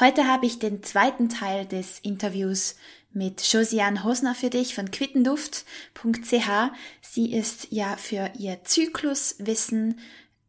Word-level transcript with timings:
Heute 0.00 0.26
habe 0.26 0.44
ich 0.44 0.58
den 0.58 0.82
zweiten 0.82 1.28
Teil 1.28 1.66
des 1.66 2.00
Interviews 2.00 2.74
mit 3.12 3.40
Josiane 3.52 4.02
Hosner 4.02 4.34
für 4.34 4.50
dich 4.50 4.74
von 4.74 4.90
quittenduft.ch. 4.90 6.48
Sie 7.00 7.32
ist 7.32 7.68
ja 7.70 7.96
für 7.96 8.32
ihr 8.36 8.64
Zykluswissen 8.64 10.00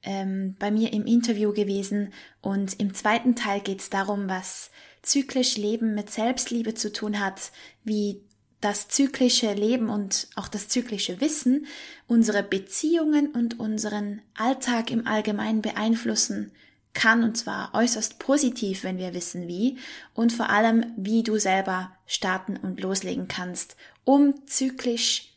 ähm, 0.01 0.55
bei 0.57 0.71
mir 0.71 0.93
im 0.93 1.05
Interview 1.05 1.53
gewesen 1.53 2.11
und 2.41 2.79
im 2.79 2.95
zweiten 2.95 3.35
Teil 3.35 3.61
geht 3.61 3.81
es 3.81 3.91
darum, 3.91 4.27
was 4.27 4.71
zyklisch 5.03 5.57
Leben 5.57 5.93
mit 5.93 6.09
Selbstliebe 6.09 6.73
zu 6.73 6.91
tun 6.91 7.19
hat, 7.19 7.51
wie 7.83 8.23
das 8.61 8.87
zyklische 8.87 9.53
Leben 9.53 9.89
und 9.89 10.27
auch 10.35 10.47
das 10.47 10.69
zyklische 10.69 11.21
Wissen 11.21 11.67
unsere 12.07 12.41
Beziehungen 12.41 13.27
und 13.27 13.59
unseren 13.59 14.23
Alltag 14.35 14.89
im 14.89 15.05
Allgemeinen 15.05 15.61
beeinflussen 15.61 16.51
kann, 16.95 17.23
und 17.23 17.37
zwar 17.37 17.75
äußerst 17.75 18.17
positiv, 18.17 18.83
wenn 18.83 18.97
wir 18.97 19.13
wissen 19.13 19.47
wie, 19.47 19.77
und 20.15 20.33
vor 20.33 20.49
allem, 20.49 20.93
wie 20.97 21.21
du 21.21 21.37
selber 21.37 21.95
starten 22.07 22.57
und 22.57 22.81
loslegen 22.81 23.27
kannst, 23.27 23.75
um 24.03 24.47
zyklisch, 24.47 25.35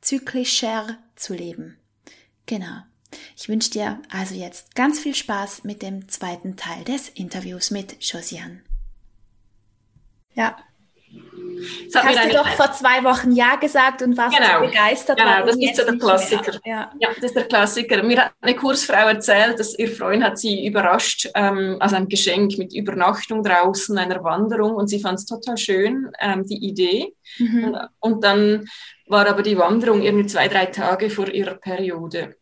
zyklischer 0.00 0.96
zu 1.14 1.34
leben. 1.34 1.76
Genau. 2.46 2.82
Ich 3.36 3.48
wünsche 3.48 3.70
dir 3.70 4.00
also 4.10 4.34
jetzt 4.34 4.74
ganz 4.74 4.98
viel 4.98 5.14
Spaß 5.14 5.64
mit 5.64 5.82
dem 5.82 6.08
zweiten 6.08 6.56
Teil 6.56 6.84
des 6.84 7.10
Interviews 7.10 7.70
mit 7.70 8.02
Josiane. 8.02 8.62
Ja, 10.34 10.56
das 11.92 12.02
hast 12.02 12.24
du 12.24 12.32
doch 12.32 12.48
vor 12.48 12.72
zwei 12.72 13.04
Wochen 13.04 13.32
Ja 13.32 13.56
gesagt 13.56 14.02
und 14.02 14.16
warst 14.16 14.36
genau, 14.36 14.60
so 14.60 14.66
begeistert. 14.66 15.18
Genau, 15.18 15.46
das 15.46 15.56
ist 15.56 15.76
so 15.76 15.84
der 15.84 15.98
Klassiker. 15.98 16.52
Ja. 16.64 16.90
ja. 16.98 17.08
das 17.14 17.24
ist 17.24 17.36
der 17.36 17.44
Klassiker. 17.44 18.02
Mir 18.02 18.24
hat 18.24 18.32
eine 18.40 18.56
Kursfrau 18.56 19.08
erzählt, 19.08 19.58
dass 19.58 19.78
ihr 19.78 19.88
Freund 19.88 20.24
hat 20.24 20.38
sie 20.38 20.66
überrascht, 20.66 21.28
ähm, 21.34 21.76
also 21.80 21.96
ein 21.96 22.08
Geschenk 22.08 22.58
mit 22.58 22.74
Übernachtung 22.74 23.42
draußen, 23.42 23.96
einer 23.96 24.22
Wanderung 24.24 24.74
und 24.74 24.88
sie 24.88 25.00
fand 25.00 25.18
es 25.18 25.26
total 25.26 25.56
schön, 25.56 26.10
ähm, 26.20 26.44
die 26.46 26.64
Idee. 26.66 27.14
Mhm. 27.38 27.64
Und, 27.64 27.88
und 28.00 28.24
dann 28.24 28.68
war 29.06 29.26
aber 29.26 29.42
die 29.42 29.58
Wanderung 29.58 30.02
irgendwie 30.02 30.26
zwei, 30.26 30.48
drei 30.48 30.66
Tage 30.66 31.10
vor 31.10 31.28
ihrer 31.28 31.54
Periode. 31.54 32.36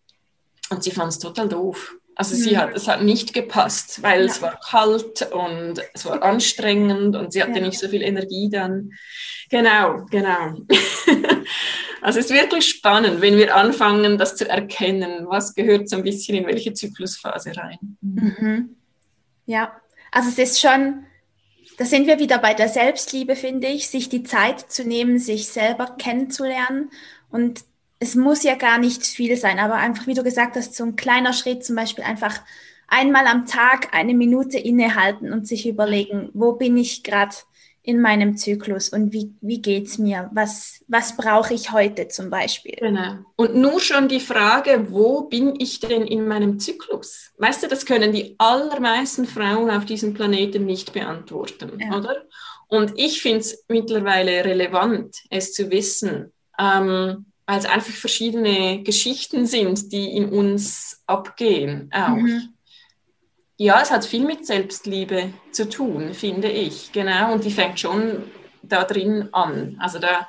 Und 0.71 0.85
sie 0.85 0.93
fand 0.93 1.13
es 1.13 1.19
total 1.19 1.49
doof. 1.49 1.97
Also 2.21 2.35
sie 2.35 2.59
hat, 2.59 2.77
es 2.77 2.87
hat 2.87 3.03
nicht 3.03 3.33
gepasst, 3.33 4.03
weil 4.03 4.21
ja. 4.21 4.27
es 4.27 4.43
war 4.43 4.61
kalt 4.61 5.33
und 5.33 5.81
es 5.95 6.05
war 6.05 6.23
anstrengend 6.23 7.17
und 7.17 7.33
sie 7.33 7.43
hatte 7.43 7.61
ja. 7.61 7.65
nicht 7.65 7.79
so 7.79 7.89
viel 7.89 8.03
Energie 8.03 8.51
dann. 8.51 8.93
Genau, 9.49 10.05
genau. 10.11 10.59
also 12.03 12.19
es 12.19 12.27
ist 12.27 12.31
wirklich 12.31 12.69
spannend, 12.69 13.23
wenn 13.23 13.39
wir 13.39 13.57
anfangen, 13.57 14.19
das 14.19 14.37
zu 14.37 14.47
erkennen, 14.47 15.29
was 15.31 15.55
gehört 15.55 15.89
so 15.89 15.97
ein 15.97 16.03
bisschen 16.03 16.37
in 16.37 16.47
welche 16.47 16.75
Zyklusphase 16.75 17.57
rein. 17.57 17.97
Mhm. 18.03 18.77
Ja, 19.47 19.81
also 20.13 20.29
es 20.29 20.37
ist 20.37 20.61
schon, 20.61 21.07
da 21.79 21.87
sind 21.87 22.07
wir 22.07 22.19
wieder 22.19 22.37
bei 22.37 22.53
der 22.53 22.69
Selbstliebe, 22.69 23.35
finde 23.35 23.69
ich, 23.69 23.89
sich 23.89 24.11
die 24.11 24.25
Zeit 24.25 24.71
zu 24.71 24.85
nehmen, 24.85 25.19
sich 25.19 25.49
selber 25.49 25.97
kennenzulernen 25.99 26.91
und 27.31 27.63
es 28.01 28.15
muss 28.15 28.43
ja 28.43 28.55
gar 28.55 28.79
nicht 28.79 29.05
viel 29.05 29.37
sein, 29.37 29.59
aber 29.59 29.75
einfach, 29.75 30.07
wie 30.07 30.15
du 30.15 30.25
gesagt 30.25 30.57
hast, 30.57 30.75
so 30.75 30.85
ein 30.85 30.97
kleiner 30.97 31.35
Schritt 31.35 31.65
zum 31.65 31.77
Beispiel 31.77 32.03
einfach 32.03 32.41
einmal 32.89 33.27
am 33.27 33.47
Tag 33.47 33.95
eine 33.95 34.15
Minute 34.15 34.59
innehalten 34.59 35.33
und 35.33 35.47
sich 35.47 35.69
überlegen, 35.69 36.31
wo 36.33 36.55
bin 36.55 36.77
ich 36.77 37.03
gerade 37.03 37.37
in 37.83 38.01
meinem 38.01 38.37
Zyklus 38.37 38.91
und 38.91 39.13
wie, 39.13 39.35
wie 39.41 39.61
geht 39.61 39.87
es 39.87 39.99
mir? 39.99 40.31
Was, 40.33 40.83
was 40.89 41.17
brauche 41.17 41.55
ich 41.55 41.73
heute 41.73 42.09
zum 42.09 42.31
Beispiel? 42.31 42.77
Genau. 42.79 43.19
Und 43.37 43.55
nur 43.55 43.81
schon 43.81 44.09
die 44.09 44.21
Frage, 44.21 44.87
wo 44.91 45.23
bin 45.23 45.55
ich 45.59 45.81
denn 45.81 46.03
in 46.03 46.27
meinem 46.27 46.59
Zyklus? 46.59 47.33
Weißt 47.39 47.63
du, 47.63 47.69
das 47.69 47.87
können 47.87 48.13
die 48.13 48.35
allermeisten 48.39 49.27
Frauen 49.27 49.71
auf 49.71 49.85
diesem 49.85 50.15
Planeten 50.15 50.67
nicht 50.67 50.93
beantworten, 50.93 51.79
ja. 51.79 51.97
oder? 51.97 52.17
Und 52.69 52.93
ich 52.97 53.23
finde 53.23 53.41
es 53.41 53.65
mittlerweile 53.69 54.45
relevant, 54.45 55.17
es 55.31 55.53
zu 55.53 55.71
wissen. 55.71 56.33
Ähm, 56.59 57.27
weil 57.51 57.59
es 57.59 57.67
einfach 57.67 57.93
verschiedene 57.93 58.85
Geschichten 58.85 59.45
sind, 59.45 59.91
die 59.91 60.17
in 60.17 60.29
uns 60.29 61.03
abgehen 61.09 61.91
auch. 61.93 62.11
Mhm. 62.11 62.55
Ja, 63.57 63.83
es 63.83 63.91
hat 63.91 64.05
viel 64.05 64.25
mit 64.25 64.47
Selbstliebe 64.47 65.33
zu 65.51 65.69
tun, 65.69 66.15
finde 66.15 66.49
ich. 66.49 66.93
Genau, 66.93 67.33
und 67.33 67.45
die 67.45 67.51
fängt 67.51 67.81
schon 67.81 68.23
da 68.63 68.85
drin 68.85 69.31
an. 69.33 69.77
Also 69.81 69.99
da 69.99 70.29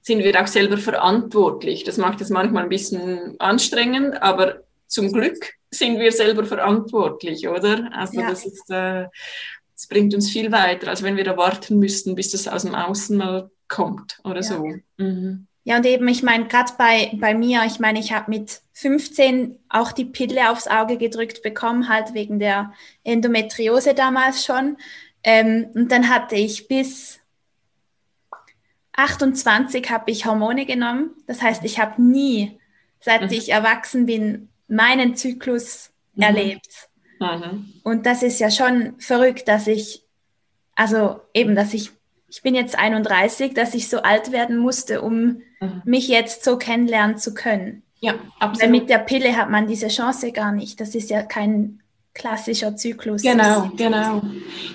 sind 0.00 0.20
wir 0.20 0.40
auch 0.42 0.46
selber 0.46 0.78
verantwortlich. 0.78 1.84
Das 1.84 1.98
macht 1.98 2.22
es 2.22 2.30
manchmal 2.30 2.62
ein 2.62 2.70
bisschen 2.70 3.38
anstrengend, 3.38 4.22
aber 4.22 4.62
zum 4.86 5.12
Glück 5.12 5.52
sind 5.70 5.98
wir 5.98 6.10
selber 6.10 6.46
verantwortlich, 6.46 7.48
oder? 7.48 7.90
Also 7.92 8.18
ja. 8.18 8.30
das 8.30 8.46
ist, 8.46 8.70
äh, 8.70 9.08
das 9.74 9.88
bringt 9.90 10.14
uns 10.14 10.30
viel 10.30 10.50
weiter, 10.52 10.88
als 10.88 11.02
wenn 11.02 11.18
wir 11.18 11.24
da 11.24 11.36
warten 11.36 11.78
müssten, 11.78 12.14
bis 12.14 12.30
das 12.30 12.48
aus 12.48 12.62
dem 12.62 12.74
Außen 12.74 13.14
mal 13.14 13.50
kommt 13.68 14.20
oder 14.24 14.36
ja. 14.36 14.42
so. 14.42 14.64
Mhm. 14.96 15.48
Ja, 15.66 15.78
und 15.78 15.84
eben, 15.84 16.06
ich 16.06 16.22
meine, 16.22 16.46
gerade 16.46 16.72
bei, 16.78 17.10
bei 17.14 17.34
mir, 17.34 17.64
ich 17.66 17.80
meine, 17.80 17.98
ich 17.98 18.12
habe 18.12 18.30
mit 18.30 18.60
15 18.74 19.58
auch 19.68 19.90
die 19.90 20.04
Pille 20.04 20.48
aufs 20.48 20.68
Auge 20.68 20.96
gedrückt 20.96 21.42
bekommen, 21.42 21.88
halt 21.88 22.14
wegen 22.14 22.38
der 22.38 22.72
Endometriose 23.02 23.92
damals 23.92 24.44
schon. 24.44 24.76
Ähm, 25.24 25.66
und 25.74 25.90
dann 25.90 26.08
hatte 26.08 26.36
ich 26.36 26.68
bis 26.68 27.18
28 28.92 29.90
habe 29.90 30.12
ich 30.12 30.24
Hormone 30.24 30.66
genommen. 30.66 31.10
Das 31.26 31.42
heißt, 31.42 31.64
ich 31.64 31.80
habe 31.80 32.00
nie, 32.00 32.60
seit 33.00 33.22
mhm. 33.22 33.32
ich 33.32 33.48
erwachsen 33.48 34.06
bin, 34.06 34.48
meinen 34.68 35.16
Zyklus 35.16 35.90
mhm. 36.14 36.22
erlebt. 36.22 36.88
Mhm. 37.18 37.72
Und 37.82 38.06
das 38.06 38.22
ist 38.22 38.38
ja 38.38 38.52
schon 38.52 39.00
verrückt, 39.00 39.48
dass 39.48 39.66
ich, 39.66 40.04
also 40.76 41.22
eben, 41.34 41.56
dass 41.56 41.74
ich 41.74 41.90
ich 42.28 42.42
bin 42.42 42.54
jetzt 42.54 42.78
31, 42.78 43.54
dass 43.54 43.74
ich 43.74 43.88
so 43.88 44.02
alt 44.02 44.32
werden 44.32 44.56
musste, 44.56 45.02
um 45.02 45.42
mhm. 45.60 45.82
mich 45.84 46.08
jetzt 46.08 46.44
so 46.44 46.58
kennenlernen 46.58 47.18
zu 47.18 47.34
können. 47.34 47.82
Ja, 48.00 48.14
absolut. 48.40 48.62
Weil 48.62 48.80
mit 48.80 48.90
der 48.90 48.98
Pille 48.98 49.36
hat 49.36 49.50
man 49.50 49.66
diese 49.66 49.88
Chance 49.88 50.32
gar 50.32 50.52
nicht. 50.52 50.80
Das 50.80 50.94
ist 50.94 51.10
ja 51.10 51.22
kein 51.22 51.80
klassischer 52.16 52.74
Zyklus. 52.74 53.22
Genau, 53.22 53.70
genau, 53.76 54.22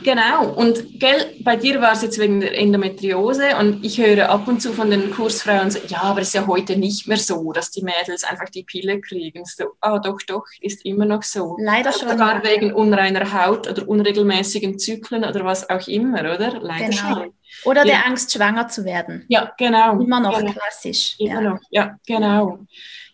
genau. 0.04 0.54
Und 0.54 1.00
gell, 1.00 1.34
bei 1.44 1.56
dir 1.56 1.82
war 1.82 1.94
es 1.94 2.04
jetzt 2.04 2.20
wegen 2.20 2.40
der 2.40 2.58
Endometriose 2.58 3.58
und 3.60 3.84
ich 3.84 4.00
höre 4.00 4.30
ab 4.30 4.48
und 4.48 4.62
zu 4.62 4.72
von 4.74 4.90
den 4.92 5.12
Kursfrauen 5.12 5.72
so, 5.72 5.80
ja, 5.88 6.04
aber 6.04 6.22
es 6.22 6.28
ist 6.28 6.34
ja 6.36 6.48
heute 6.48 6.78
nicht 6.78 7.08
mehr 7.08 7.18
so, 7.18 7.52
dass 7.52 7.72
die 7.72 7.84
Mädels 7.84 8.24
einfach 8.24 8.50
die 8.50 8.64
Pille 8.64 9.02
kriegen. 9.02 9.44
So, 9.46 9.66
ah, 9.82 10.00
doch, 10.00 10.22
doch, 10.28 10.46
ist 10.62 10.86
immer 10.86 11.06
noch 11.06 11.24
so. 11.24 11.58
Leider 11.60 11.92
schon. 11.92 12.10
Sogar 12.10 12.44
wegen 12.44 12.74
unreiner 12.74 13.34
Haut 13.34 13.68
oder 13.68 13.88
unregelmäßigen 13.90 14.78
Zyklen 14.78 15.24
oder 15.24 15.44
was 15.44 15.70
auch 15.70 15.88
immer, 15.88 16.20
oder? 16.20 16.60
Leider 16.62 16.90
genau. 16.90 17.16
schon. 17.16 17.34
Oder 17.66 17.86
ja. 17.86 17.96
der 17.96 18.08
Angst, 18.08 18.32
schwanger 18.34 18.68
zu 18.68 18.86
werden. 18.86 19.26
Ja, 19.30 19.54
genau. 19.58 20.00
Immer 20.00 20.20
noch 20.20 20.38
genau. 20.40 20.52
klassisch. 20.52 21.16
Immer 21.20 21.34
ja. 21.34 21.42
noch, 21.42 21.60
ja, 21.70 22.00
genau. 22.06 22.60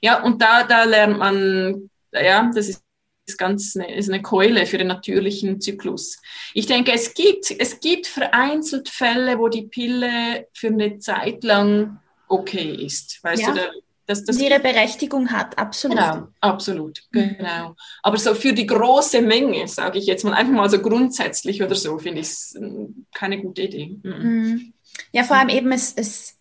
Ja, 0.01 0.21
und 0.21 0.41
da, 0.41 0.63
da 0.63 0.83
lernt 0.83 1.17
man, 1.17 1.89
ja, 2.11 2.49
das 2.53 2.69
ist 2.69 2.83
ist 3.27 3.37
ganz 3.37 3.75
eine, 3.75 3.93
ist 3.93 4.09
eine 4.09 4.21
Keule 4.21 4.65
für 4.65 4.77
den 4.77 4.87
natürlichen 4.87 5.59
Zyklus. 5.59 6.21
Ich 6.53 6.65
denke, 6.65 6.93
es 6.93 7.13
gibt, 7.13 7.51
es 7.51 7.79
gibt 7.79 8.07
vereinzelt 8.07 8.89
Fälle, 8.89 9.37
wo 9.37 9.49
die 9.49 9.63
Pille 9.63 10.47
für 10.53 10.67
eine 10.67 10.97
Zeit 10.99 11.43
lang 11.43 11.99
okay 12.29 12.73
ist. 12.85 13.21
Weißt 13.23 13.41
ja. 13.41 13.53
du, 13.53 13.59
dass 14.07 14.23
das 14.23 14.39
ihre 14.39 14.59
Berechtigung 14.59 15.31
hat, 15.31 15.57
absolut. 15.57 15.97
Genau, 15.97 16.27
absolut, 16.39 17.03
mhm. 17.11 17.35
genau. 17.37 17.75
Aber 18.01 18.17
so 18.17 18.33
für 18.33 18.53
die 18.53 18.65
große 18.65 19.21
Menge, 19.21 19.67
sage 19.67 19.99
ich 19.99 20.05
jetzt 20.05 20.23
mal 20.23 20.33
einfach 20.33 20.53
mal 20.53 20.69
so 20.69 20.81
grundsätzlich 20.81 21.61
oder 21.61 21.75
so, 21.75 21.99
finde 21.99 22.21
ich 22.21 22.27
es 22.27 22.55
hm, 22.57 23.05
keine 23.13 23.39
gute 23.41 23.63
Idee. 23.63 23.97
Mhm. 24.01 24.11
mhm. 24.11 24.73
Ja, 25.11 25.23
vor 25.23 25.35
allem 25.35 25.49
eben 25.49 25.71
es, 25.71 25.93
es, 25.93 26.37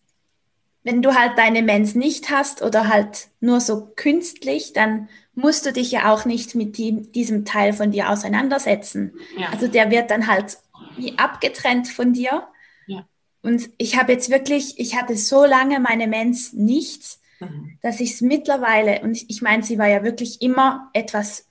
wenn 0.83 1.03
du 1.03 1.15
halt 1.15 1.37
deine 1.37 1.63
Mens 1.63 1.95
nicht 1.95 2.31
hast 2.31 2.63
oder 2.63 2.89
halt 2.89 3.29
nur 3.41 3.61
so 3.61 3.93
künstlich, 3.97 4.73
dann 4.73 5.09
musst 5.35 5.67
du 5.67 5.73
dich 5.73 5.91
ja 5.91 6.13
auch 6.13 6.25
nicht 6.25 6.55
mit 6.55 6.79
die, 6.79 7.03
diesem 7.13 7.45
Teil 7.45 7.73
von 7.73 7.91
dir 7.91 8.11
auseinandersetzen. 8.11 9.13
Ja. 9.37 9.49
Also 9.51 9.69
der 9.69 9.91
wird 9.91 10.11
dann 10.11 10.27
halt 10.27 10.57
wie 10.97 11.19
abgetrennt 11.19 11.89
von 11.89 12.13
dir. 12.13 12.47
Ja. 12.87 13.07
Und 13.43 13.69
ich 13.77 13.99
habe 13.99 14.13
jetzt 14.13 14.31
wirklich, 14.31 14.79
ich 14.79 14.97
hatte 14.97 15.17
so 15.17 15.45
lange 15.45 15.81
meine 15.81 16.07
Mens 16.07 16.55
nicht, 16.55 17.19
mhm. 17.41 17.79
dass 17.83 18.01
ich 18.01 18.15
es 18.15 18.21
mittlerweile, 18.21 19.01
und 19.03 19.17
ich, 19.17 19.31
ich 19.31 19.43
meine, 19.43 19.63
sie 19.63 19.79
war 19.79 19.89
ja 19.89 20.03
wirklich 20.03 20.43
immer 20.43 20.91
etwas 20.93 21.49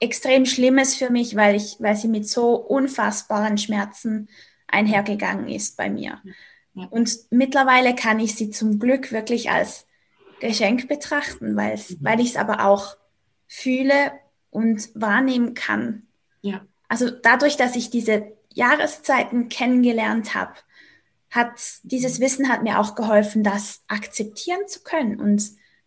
extrem 0.00 0.46
Schlimmes 0.46 0.94
für 0.94 1.10
mich, 1.10 1.36
weil 1.36 1.54
ich, 1.54 1.76
weil 1.78 1.96
sie 1.96 2.08
mit 2.08 2.28
so 2.28 2.54
unfassbaren 2.56 3.58
Schmerzen 3.58 4.28
einhergegangen 4.66 5.48
ist 5.48 5.76
bei 5.76 5.90
mir. 5.90 6.20
Ja. 6.74 6.86
Und 6.86 7.18
mittlerweile 7.30 7.94
kann 7.94 8.18
ich 8.18 8.34
sie 8.34 8.50
zum 8.50 8.78
Glück 8.78 9.12
wirklich 9.12 9.50
als 9.50 9.86
Geschenk 10.40 10.88
betrachten, 10.88 11.56
weil, 11.56 11.76
mhm. 11.76 11.98
weil 12.00 12.20
ich 12.20 12.30
es 12.30 12.36
aber 12.36 12.64
auch 12.64 12.96
fühle 13.46 14.12
und 14.50 14.88
wahrnehmen 14.94 15.54
kann. 15.54 16.06
Ja. 16.40 16.64
Also 16.88 17.10
dadurch, 17.10 17.56
dass 17.56 17.76
ich 17.76 17.90
diese 17.90 18.32
Jahreszeiten 18.52 19.48
kennengelernt 19.48 20.34
habe, 20.34 20.54
hat 21.30 21.60
dieses 21.84 22.20
Wissen 22.20 22.48
hat 22.48 22.62
mir 22.62 22.80
auch 22.80 22.94
geholfen, 22.94 23.44
das 23.44 23.82
akzeptieren 23.88 24.66
zu 24.66 24.82
können 24.82 25.20
und 25.20 25.42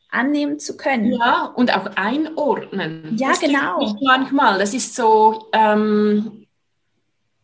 annehmen 0.10 0.60
zu 0.60 0.78
können. 0.78 1.12
Ja, 1.14 1.46
und 1.46 1.76
auch 1.76 1.88
einordnen. 1.96 3.18
Ja, 3.18 3.30
das 3.30 3.40
genau. 3.42 3.80
Nicht 3.80 3.98
manchmal, 4.02 4.60
das 4.60 4.74
ist 4.74 4.96
so, 4.96 5.50
ähm, 5.54 6.48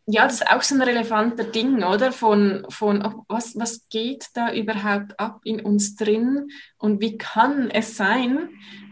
ja, 0.05 0.23
das 0.23 0.41
ist 0.41 0.51
auch 0.51 0.61
so 0.61 0.75
ein 0.75 0.81
relevanter 0.81 1.43
Ding, 1.43 1.83
oder? 1.83 2.11
Von, 2.11 2.65
von 2.69 3.05
oh, 3.05 3.25
was, 3.27 3.57
was 3.57 3.87
geht 3.89 4.27
da 4.33 4.53
überhaupt 4.53 5.19
ab 5.19 5.41
in 5.43 5.59
uns 5.59 5.95
drin 5.95 6.49
und 6.77 7.01
wie 7.01 7.17
kann 7.17 7.69
es 7.69 7.97
sein, 7.97 8.49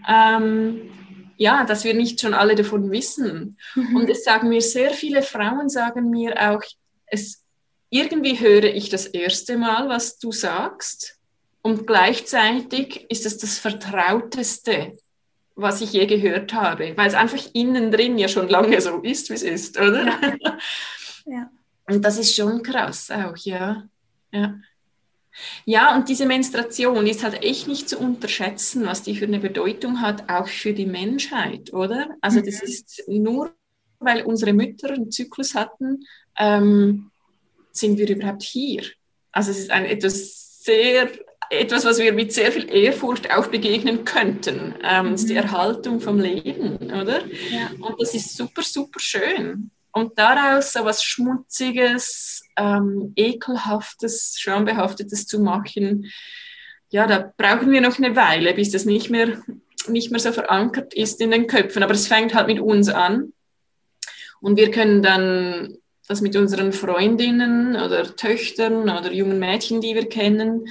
ähm, 0.07 0.91
ja, 1.37 1.63
dass 1.65 1.83
wir 1.83 1.93
nicht 1.93 2.19
schon 2.19 2.33
alle 2.33 2.55
davon 2.55 2.91
wissen. 2.91 3.57
Mhm. 3.75 3.95
Und 3.95 4.09
es 4.09 4.23
sagen 4.23 4.49
mir 4.49 4.61
sehr 4.61 4.91
viele 4.91 5.21
Frauen, 5.21 5.69
sagen 5.69 6.09
mir 6.09 6.51
auch, 6.51 6.63
es, 7.05 7.43
irgendwie 7.89 8.39
höre 8.39 8.65
ich 8.65 8.89
das 8.89 9.05
erste 9.05 9.57
Mal, 9.57 9.89
was 9.89 10.19
du 10.19 10.31
sagst. 10.31 11.17
Und 11.61 11.85
gleichzeitig 11.85 13.05
ist 13.09 13.25
es 13.25 13.37
das 13.37 13.57
Vertrauteste, 13.59 14.97
was 15.55 15.81
ich 15.81 15.93
je 15.93 16.05
gehört 16.05 16.53
habe, 16.53 16.95
weil 16.95 17.07
es 17.07 17.13
einfach 17.13 17.43
innen 17.53 17.91
drin 17.91 18.17
ja 18.17 18.27
schon 18.27 18.47
lange 18.47 18.79
so 18.79 18.99
ist, 18.99 19.29
wie 19.29 19.33
es 19.33 19.43
ist, 19.43 19.77
oder? 19.77 20.05
Ja. 20.05 20.57
ja. 21.25 21.49
Und 21.89 22.03
das 22.03 22.17
ist 22.17 22.35
schon 22.35 22.61
krass 22.61 23.09
auch, 23.11 23.35
ja. 23.37 23.83
Ja. 24.31 24.55
Ja, 25.65 25.95
und 25.95 26.09
diese 26.09 26.25
Menstruation 26.25 27.05
ist 27.05 27.23
halt 27.23 27.43
echt 27.43 27.67
nicht 27.67 27.89
zu 27.89 27.99
unterschätzen, 27.99 28.85
was 28.85 29.03
die 29.03 29.15
für 29.15 29.25
eine 29.25 29.39
Bedeutung 29.39 30.01
hat, 30.01 30.29
auch 30.29 30.47
für 30.47 30.73
die 30.73 30.85
Menschheit, 30.85 31.73
oder? 31.73 32.15
Also 32.21 32.41
das 32.41 32.61
mhm. 32.61 32.67
ist 32.67 33.03
nur, 33.07 33.53
weil 33.99 34.23
unsere 34.23 34.53
Mütter 34.53 34.89
einen 34.89 35.11
Zyklus 35.11 35.53
hatten, 35.53 36.05
ähm, 36.39 37.11
sind 37.77 37.97
wir 37.97 38.09
überhaupt 38.09 38.43
hier. 38.43 38.83
Also 39.31 39.51
es 39.51 39.59
ist 39.59 39.71
ein, 39.71 39.85
etwas 39.85 40.63
sehr, 40.63 41.09
etwas, 41.49 41.85
was 41.85 41.99
wir 41.99 42.11
mit 42.13 42.33
sehr 42.33 42.51
viel 42.51 42.69
Ehrfurcht 42.73 43.31
auch 43.31 43.47
begegnen 43.47 44.03
könnten. 44.03 44.75
Ähm, 44.83 45.07
mhm. 45.07 45.13
Ist 45.13 45.29
die 45.29 45.33
mhm. 45.33 45.39
Erhaltung 45.39 45.99
vom 46.01 46.19
Leben, 46.19 46.77
oder? 46.77 47.25
Ja. 47.49 47.71
Und 47.79 48.01
das 48.01 48.13
ist 48.13 48.35
super, 48.35 48.61
super 48.61 48.99
schön. 48.99 49.71
Und 49.91 50.19
daraus 50.19 50.73
so 50.73 50.85
was 50.85 51.03
Schmutziges, 51.03 52.43
ähm, 52.55 53.13
Ekelhaftes, 53.15 54.35
Schambehaftetes 54.37 55.25
zu 55.25 55.39
machen, 55.39 56.11
ja, 56.89 57.07
da 57.07 57.33
brauchen 57.35 57.71
wir 57.71 57.81
noch 57.81 57.97
eine 57.97 58.15
Weile, 58.15 58.53
bis 58.53 58.71
das 58.71 58.85
nicht 58.85 59.09
mehr, 59.09 59.41
nicht 59.87 60.11
mehr 60.11 60.19
so 60.19 60.31
verankert 60.31 60.93
ist 60.93 61.19
in 61.19 61.31
den 61.31 61.47
Köpfen. 61.47 61.83
Aber 61.83 61.93
es 61.93 62.07
fängt 62.07 62.33
halt 62.33 62.47
mit 62.47 62.59
uns 62.59 62.89
an. 62.89 63.33
Und 64.39 64.57
wir 64.57 64.71
können 64.71 65.01
dann 65.01 65.77
das 66.07 66.21
mit 66.21 66.35
unseren 66.35 66.71
Freundinnen 66.71 67.75
oder 67.75 68.15
Töchtern 68.15 68.83
oder 68.83 69.11
jungen 69.11 69.39
Mädchen, 69.39 69.81
die 69.81 69.93
wir 69.93 70.07
kennen, 70.07 70.65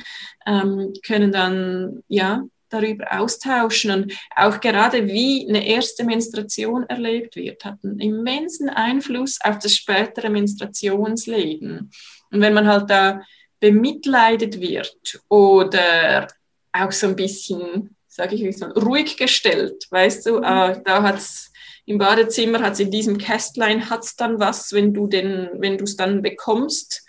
ähm, 0.46 0.92
können 1.04 1.30
dann 1.30 2.02
ja 2.08 2.42
darüber 2.68 3.20
austauschen 3.20 3.90
und 3.90 4.12
auch 4.34 4.60
gerade 4.60 5.06
wie 5.06 5.46
eine 5.48 5.66
erste 5.66 6.04
Menstruation 6.04 6.84
erlebt 6.88 7.36
wird, 7.36 7.64
hat 7.64 7.78
einen 7.84 8.00
immensen 8.00 8.68
Einfluss 8.68 9.38
auf 9.42 9.58
das 9.58 9.74
spätere 9.74 10.30
Menstruationsleben. 10.30 11.90
Und 12.32 12.40
wenn 12.40 12.54
man 12.54 12.66
halt 12.66 12.90
da 12.90 13.22
bemitleidet 13.60 14.60
wird 14.60 15.20
oder 15.28 16.26
auch 16.72 16.92
so 16.92 17.06
ein 17.06 17.16
bisschen, 17.16 17.94
sage 18.08 18.34
ich 18.34 18.58
mal, 18.58 18.72
ruhig 18.72 19.16
gestellt, 19.16 19.86
weißt 19.90 20.26
du, 20.26 20.38
äh, 20.38 20.80
da 20.84 21.02
hat's 21.02 21.52
im 21.86 21.98
Badezimmer 21.98 22.60
hat's 22.60 22.80
in 22.80 22.90
diesem 22.90 23.16
Kästlein 23.16 23.88
hat's 23.88 24.16
dann 24.16 24.40
was, 24.40 24.72
wenn 24.72 24.92
du 24.92 25.06
den, 25.06 25.48
wenn 25.54 25.78
du 25.78 25.84
es 25.84 25.96
dann 25.96 26.20
bekommst. 26.20 27.04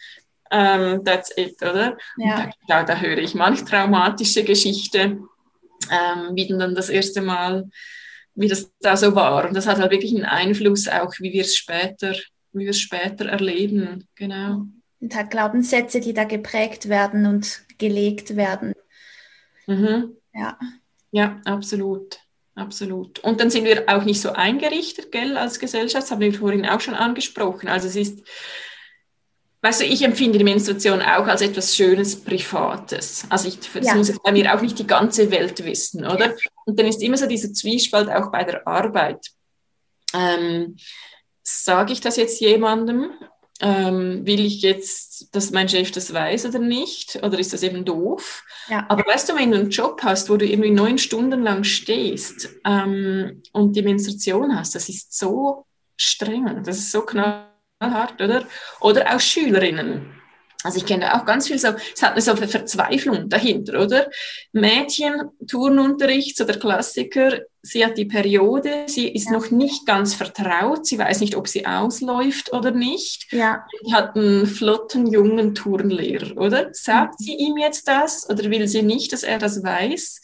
Um, 0.50 1.04
that's 1.04 1.36
it, 1.36 1.62
oder? 1.62 1.98
Ja. 2.18 2.50
Da, 2.70 2.84
da, 2.84 2.96
höre 2.96 3.18
ich 3.18 3.36
manch 3.36 3.66
traumatische 3.66 4.46
Geschichte, 4.46 5.20
ähm, 5.92 6.36
wie 6.36 6.48
dann 6.48 6.74
das 6.74 6.88
erste 6.88 7.22
Mal, 7.22 7.70
wie 8.34 8.48
das 8.48 8.72
da 8.80 8.96
so 8.96 9.14
war. 9.14 9.46
Und 9.46 9.58
das 9.58 9.68
hat 9.68 9.80
halt 9.80 9.92
wirklich 9.92 10.16
einen 10.16 10.24
Einfluss 10.24 10.88
auch, 10.88 11.12
wie 11.20 11.34
wir 11.34 11.42
es 11.42 11.58
später, 11.58 12.14
wie 12.54 12.64
wir 12.64 12.70
es 12.70 12.80
später 12.80 13.26
erleben. 13.26 14.08
Genau. 14.16 14.68
Und 15.02 15.16
hat 15.16 15.32
Glaubenssätze, 15.32 16.00
die 16.00 16.14
da 16.14 16.24
geprägt 16.24 16.88
werden 16.88 17.26
und 17.26 17.64
gelegt 17.78 18.38
werden. 18.38 18.74
Mhm. 19.66 20.16
Ja. 20.34 20.58
Ja, 21.12 21.42
absolut. 21.44 22.20
Absolut. 22.58 23.20
Und 23.20 23.40
dann 23.40 23.52
sind 23.52 23.66
wir 23.66 23.84
auch 23.88 24.04
nicht 24.04 24.20
so 24.20 24.34
eingerichtet, 24.34 25.12
gell, 25.12 25.38
als 25.38 25.60
Gesellschaft, 25.60 26.04
das 26.04 26.12
haben 26.12 26.22
wir 26.22 26.34
vorhin 26.34 26.66
auch 26.66 26.82
schon 26.82 26.96
angesprochen. 26.96 27.70
Also 27.70 27.88
es 27.88 27.96
ist, 27.96 28.24
Weißt 29.62 29.82
du, 29.82 29.86
ich 29.86 30.04
empfinde 30.04 30.38
die 30.38 30.44
Menstruation 30.44 31.02
auch 31.02 31.26
als 31.26 31.42
etwas 31.42 31.76
Schönes, 31.76 32.24
Privates. 32.24 33.26
Also 33.30 33.48
ich, 33.48 33.60
das 33.60 33.88
ja. 33.88 33.96
muss 33.96 34.14
bei 34.20 34.32
mir 34.32 34.54
auch 34.54 34.62
nicht 34.62 34.78
die 34.78 34.86
ganze 34.86 35.32
Welt 35.32 35.66
wissen, 35.66 36.06
oder? 36.06 36.36
Und 36.66 36.80
dann 36.80 36.86
ist 36.86 37.02
immer 37.02 37.18
so 37.18 37.26
dieser 37.26 37.52
Zwiespalt 37.52 38.08
auch 38.08 38.32
bei 38.32 38.44
der 38.44 38.68
Arbeit. 38.68 39.32
Ähm, 40.14 40.78
Sage 41.42 41.94
ich 41.94 42.02
das 42.02 42.18
jetzt 42.18 42.40
jemandem? 42.40 43.12
Ähm, 43.60 44.26
will 44.26 44.46
ich 44.46 44.62
jetzt, 44.62 45.36
dass 45.36 45.52
mein 45.52 45.68
Chef 45.68 45.92
das 45.92 46.14
weiß 46.14 46.46
oder 46.46 46.60
nicht? 46.60 47.20
Oder 47.24 47.40
ist 47.40 47.54
das 47.54 47.64
eben 47.64 47.86
doof? 47.86 48.44
Ja. 48.70 48.86
Aber 48.90 49.04
weißt 49.06 49.30
du, 49.30 49.36
wenn 49.36 49.52
du 49.52 49.58
einen 49.58 49.70
Job 49.70 50.02
hast, 50.04 50.30
wo 50.30 50.38
du 50.38 50.46
irgendwie 50.46 50.72
neun 50.72 50.98
Stunden 50.98 51.42
lang 51.42 51.64
stehst 51.64 52.50
ähm, 52.66 53.42
und 53.54 53.76
die 53.76 53.82
Menstruation 53.82 54.56
hast, 54.56 54.76
das 54.76 54.90
ist 54.90 55.18
so 55.18 55.66
streng, 55.96 56.64
das 56.64 56.78
ist 56.78 56.92
so 56.92 57.02
knapp 57.02 57.52
hart, 57.82 58.22
oder? 58.22 58.46
Oder 58.80 59.16
auch 59.16 59.20
Schülerinnen. 59.20 60.17
Also 60.64 60.80
ich 60.80 60.86
kenne 60.86 61.14
auch 61.14 61.26
ganz 61.26 61.48
viel 61.48 61.60
so, 61.60 61.70
es 61.94 62.02
hat 62.02 62.14
eine 62.14 62.22
so 62.22 62.32
eine 62.32 62.48
Verzweiflung 62.48 63.30
dahinter, 63.30 63.80
oder? 63.80 64.10
Mädchen, 64.54 65.30
Turnunterricht, 65.48 66.36
so 66.36 66.46
der 66.46 66.58
Klassiker, 66.58 67.42
sie 67.62 67.86
hat 67.86 67.98
die 67.98 68.06
Periode, 68.06 68.86
sie 68.88 69.08
ist 69.08 69.26
ja. 69.26 69.34
noch 69.34 69.52
nicht 69.52 69.86
ganz 69.86 70.16
vertraut, 70.16 70.88
sie 70.88 70.98
weiß 70.98 71.20
nicht, 71.22 71.36
ob 71.36 71.48
sie 71.48 71.68
ausläuft 71.68 72.54
oder 72.54 72.72
nicht. 72.72 73.32
Ja. 73.32 73.68
Sie 73.84 73.94
hat 73.94 74.16
einen 74.16 74.48
flotten, 74.48 75.06
jungen 75.06 75.54
Turnlehrer, 75.54 76.36
oder? 76.38 76.70
Sagt 76.74 77.20
mhm. 77.20 77.24
sie 77.24 77.36
ihm 77.36 77.58
jetzt 77.58 77.88
das 77.88 78.28
oder 78.28 78.50
will 78.50 78.68
sie 78.68 78.82
nicht, 78.82 79.14
dass 79.14 79.24
er 79.24 79.38
das 79.38 79.64
weiß? 79.64 80.22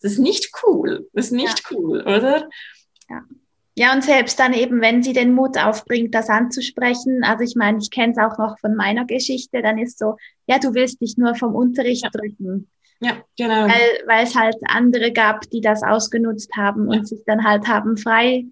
Das 0.00 0.12
ist 0.12 0.18
nicht 0.18 0.50
cool, 0.64 1.08
das 1.12 1.26
ist 1.26 1.32
nicht 1.32 1.62
ja. 1.70 1.76
cool, 1.76 2.00
oder? 2.00 2.48
Ja. 3.08 3.22
Ja, 3.78 3.94
und 3.94 4.02
selbst 4.02 4.40
dann 4.40 4.54
eben, 4.54 4.80
wenn 4.80 5.04
sie 5.04 5.12
den 5.12 5.32
Mut 5.32 5.56
aufbringt, 5.56 6.12
das 6.12 6.28
anzusprechen, 6.28 7.22
also 7.22 7.44
ich 7.44 7.54
meine, 7.54 7.78
ich 7.78 7.92
kenne 7.92 8.12
es 8.12 8.18
auch 8.18 8.36
noch 8.36 8.58
von 8.58 8.74
meiner 8.74 9.04
Geschichte, 9.04 9.62
dann 9.62 9.78
ist 9.78 10.00
so, 10.00 10.16
ja, 10.48 10.58
du 10.58 10.74
willst 10.74 11.00
dich 11.00 11.16
nur 11.16 11.36
vom 11.36 11.54
Unterricht 11.54 12.02
ja. 12.02 12.10
drücken. 12.10 12.68
Ja, 12.98 13.18
genau. 13.36 13.68
Weil, 13.68 14.02
weil 14.06 14.24
es 14.24 14.34
halt 14.34 14.56
andere 14.66 15.12
gab, 15.12 15.48
die 15.50 15.60
das 15.60 15.84
ausgenutzt 15.84 16.50
haben 16.56 16.90
ja. 16.90 16.98
und 16.98 17.06
sich 17.06 17.20
dann 17.24 17.44
halt 17.44 17.68
haben 17.68 17.96
frei 17.96 18.46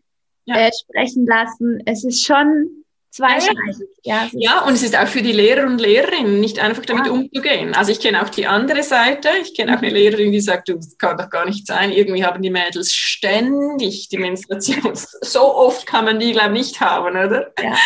ja. 0.44 0.58
äh, 0.58 0.70
sprechen 0.72 1.26
lassen. 1.26 1.82
Es 1.86 2.04
ist 2.04 2.24
schon 2.24 2.84
zweischneidig. 3.16 3.88
Ja, 4.04 4.28
ja, 4.32 4.60
und 4.64 4.74
es 4.74 4.82
ist 4.82 4.96
auch 4.96 5.06
für 5.06 5.22
die 5.22 5.32
Lehrer 5.32 5.66
und 5.66 5.80
Lehrerinnen 5.80 6.38
nicht 6.38 6.58
einfach 6.58 6.84
damit 6.84 7.06
ja. 7.06 7.12
umzugehen. 7.12 7.74
Also 7.74 7.92
ich 7.92 8.00
kenne 8.00 8.22
auch 8.22 8.28
die 8.28 8.46
andere 8.46 8.82
Seite. 8.82 9.28
Ich 9.42 9.54
kenne 9.54 9.74
auch 9.74 9.82
eine 9.82 9.90
Lehrerin, 9.90 10.32
die 10.32 10.40
sagt, 10.40 10.68
du, 10.68 10.74
das 10.74 10.96
kann 10.98 11.16
doch 11.16 11.30
gar 11.30 11.46
nicht 11.46 11.66
sein. 11.66 11.92
Irgendwie 11.92 12.24
haben 12.24 12.42
die 12.42 12.50
Mädels 12.50 12.92
ständig 12.92 14.08
die 14.08 14.18
Menstruation. 14.18 14.92
So 15.22 15.54
oft 15.54 15.86
kann 15.86 16.04
man 16.04 16.20
die, 16.20 16.32
glaube 16.32 16.52
ich, 16.54 16.66
nicht 16.66 16.80
haben, 16.80 17.10
oder? 17.10 17.52
Ja. 17.60 17.76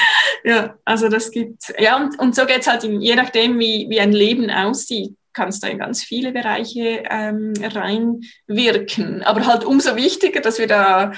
Ja, 0.44 0.74
also 0.84 1.08
das 1.08 1.30
gibt, 1.30 1.62
ja, 1.78 1.96
und, 1.96 2.18
und 2.18 2.34
so 2.34 2.46
geht 2.46 2.60
es 2.60 2.66
halt, 2.66 2.84
in, 2.84 3.00
je 3.00 3.14
nachdem, 3.14 3.58
wie, 3.58 3.86
wie 3.88 4.00
ein 4.00 4.12
Leben 4.12 4.50
aussieht, 4.50 5.16
kannst 5.32 5.62
du 5.62 5.68
in 5.68 5.78
ganz 5.78 6.02
viele 6.02 6.32
Bereiche 6.32 7.04
ähm, 7.08 7.52
reinwirken. 7.60 9.22
Aber 9.22 9.46
halt 9.46 9.64
umso 9.64 9.96
wichtiger, 9.96 10.40
dass 10.40 10.58
wir 10.58 10.66
da 10.66 11.12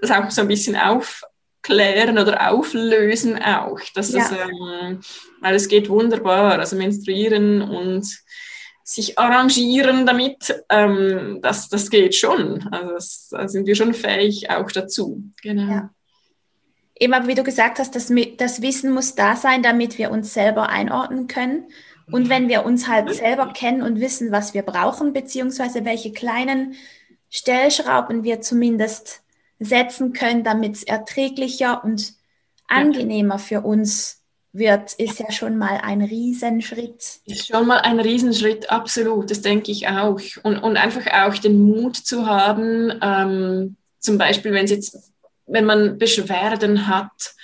das 0.00 0.10
auch 0.10 0.30
so 0.30 0.42
ein 0.42 0.48
bisschen 0.48 0.76
auf, 0.76 1.22
klären 1.68 2.18
oder 2.18 2.50
auflösen 2.50 3.40
auch. 3.42 3.78
Dass 3.94 4.12
ja. 4.12 4.20
das, 4.20 4.32
ähm, 4.32 5.00
weil 5.40 5.54
es 5.54 5.68
geht 5.68 5.90
wunderbar. 5.90 6.58
Also 6.58 6.76
menstruieren 6.76 7.60
und 7.60 8.06
sich 8.82 9.18
arrangieren 9.18 10.06
damit, 10.06 10.64
ähm, 10.70 11.40
das, 11.42 11.68
das 11.68 11.90
geht 11.90 12.14
schon. 12.14 12.66
Also 12.72 12.92
das, 12.94 13.28
da 13.30 13.46
sind 13.46 13.66
wir 13.66 13.74
schon 13.74 13.92
fähig 13.92 14.50
auch 14.50 14.70
dazu. 14.72 15.22
Genau. 15.42 15.70
Ja. 15.70 15.90
Eben, 16.98 17.26
wie 17.26 17.34
du 17.34 17.44
gesagt 17.44 17.78
hast, 17.78 17.94
das, 17.94 18.10
das 18.38 18.62
Wissen 18.62 18.92
muss 18.92 19.14
da 19.14 19.36
sein, 19.36 19.62
damit 19.62 19.98
wir 19.98 20.10
uns 20.10 20.32
selber 20.32 20.70
einordnen 20.70 21.28
können. 21.28 21.66
Und 22.10 22.30
wenn 22.30 22.48
wir 22.48 22.64
uns 22.64 22.88
halt 22.88 23.14
selber 23.14 23.52
kennen 23.52 23.82
und 23.82 24.00
wissen, 24.00 24.32
was 24.32 24.54
wir 24.54 24.62
brauchen, 24.62 25.12
beziehungsweise 25.12 25.84
welche 25.84 26.12
kleinen 26.12 26.74
Stellschrauben 27.28 28.24
wir 28.24 28.40
zumindest 28.40 29.22
setzen 29.58 30.12
können, 30.12 30.44
damit 30.44 30.76
es 30.76 30.82
erträglicher 30.82 31.82
und 31.84 32.14
angenehmer 32.66 33.38
für 33.38 33.62
uns 33.62 34.22
wird, 34.52 34.94
ist 34.94 35.18
ja 35.18 35.30
schon 35.30 35.56
mal 35.58 35.80
ein 35.82 36.00
Riesenschritt. 36.00 37.20
Ist 37.26 37.46
schon 37.46 37.66
mal 37.66 37.78
ein 37.78 38.00
Riesenschritt, 38.00 38.70
absolut, 38.70 39.30
das 39.30 39.40
denke 39.40 39.70
ich 39.70 39.88
auch. 39.88 40.20
Und, 40.42 40.58
und 40.58 40.76
einfach 40.76 41.06
auch 41.06 41.36
den 41.38 41.60
Mut 41.60 41.96
zu 41.96 42.26
haben, 42.26 42.92
ähm, 43.02 43.76
zum 43.98 44.18
Beispiel, 44.18 44.52
wenn 44.52 44.66
jetzt, 44.66 45.12
wenn 45.46 45.64
man 45.64 45.98
Beschwerden 45.98 46.86
hat 46.86 47.34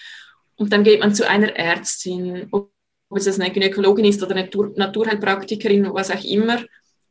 und 0.57 0.73
dann 0.73 0.85
geht 0.85 1.01
man 1.01 1.15
zu 1.15 1.29
einer 1.29 1.55
Ärztin, 1.57 2.49
ob 2.51 2.71
es 3.15 3.41
eine 3.41 3.51
Gynäkologin 3.51 4.05
ist 4.05 4.23
oder 4.23 4.37
eine 4.37 4.49
Naturheilpraktikerin, 4.77 5.93
was 5.93 6.11
auch 6.11 6.25
immer, 6.25 6.59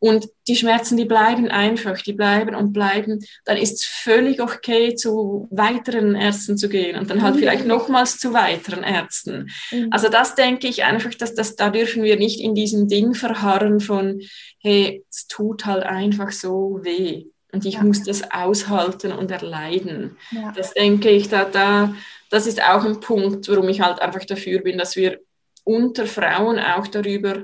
und 0.04 0.28
die 0.50 0.58
Schmerzen, 0.58 0.98
die 0.98 1.06
bleiben 1.06 1.48
einfach, 1.48 2.02
die 2.02 2.12
bleiben 2.12 2.56
und 2.56 2.74
bleiben. 2.74 3.26
Dann 3.46 3.56
ist 3.56 3.76
es 3.76 3.86
völlig 3.86 4.42
okay, 4.42 4.96
zu 4.96 5.48
weiteren 5.50 6.14
Ärzten 6.16 6.58
zu 6.58 6.68
gehen 6.68 7.00
und 7.00 7.10
dann 7.10 7.22
halt 7.22 7.36
mhm. 7.36 7.40
vielleicht 7.40 7.66
nochmals 7.66 8.18
zu 8.18 8.34
weiteren 8.34 8.84
Ärzten. 8.84 9.50
Mhm. 9.72 9.88
Also 9.92 10.10
das 10.10 10.36
denke 10.36 10.68
ich 10.68 10.84
einfach, 10.84 11.14
dass 11.14 11.36
das, 11.36 11.56
da 11.56 11.70
dürfen 11.70 12.04
wir 12.04 12.18
nicht 12.18 12.42
in 12.42 12.54
diesem 12.54 12.90
Ding 12.90 13.14
verharren 13.14 13.80
von, 13.80 14.20
hey, 14.60 15.06
es 15.10 15.28
tut 15.28 15.66
halt 15.66 15.84
einfach 15.84 16.32
so 16.32 16.82
weh 16.84 17.28
und 17.54 17.66
ich 17.66 17.76
ja. 17.76 17.84
muss 17.84 18.04
das 18.04 18.30
aushalten 18.30 19.14
und 19.14 19.32
erleiden. 19.32 20.18
Ja. 20.32 20.52
Das 20.54 20.74
denke 20.74 21.12
ich, 21.12 21.30
da, 21.30 21.46
da, 21.46 21.96
das 22.30 22.46
ist 22.46 22.62
auch 22.62 22.84
ein 22.84 23.00
Punkt, 23.00 23.48
warum 23.48 23.70
ich 23.70 23.80
halt 23.80 24.02
einfach 24.02 24.26
dafür 24.26 24.60
bin, 24.60 24.78
dass 24.78 24.98
wir 24.98 25.22
unter 25.64 26.08
Frauen 26.08 26.60
auch 26.60 26.88
darüber 26.88 27.44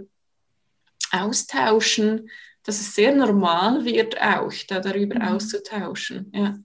austauschen, 1.13 2.30
dass 2.70 2.82
es 2.82 2.94
sehr 2.94 3.16
normal 3.16 3.84
wird, 3.84 4.22
auch 4.22 4.54
da 4.68 4.80
darüber 4.80 5.16
mhm. 5.16 5.22
auszutauschen. 5.24 6.32
Ja. 6.36 6.60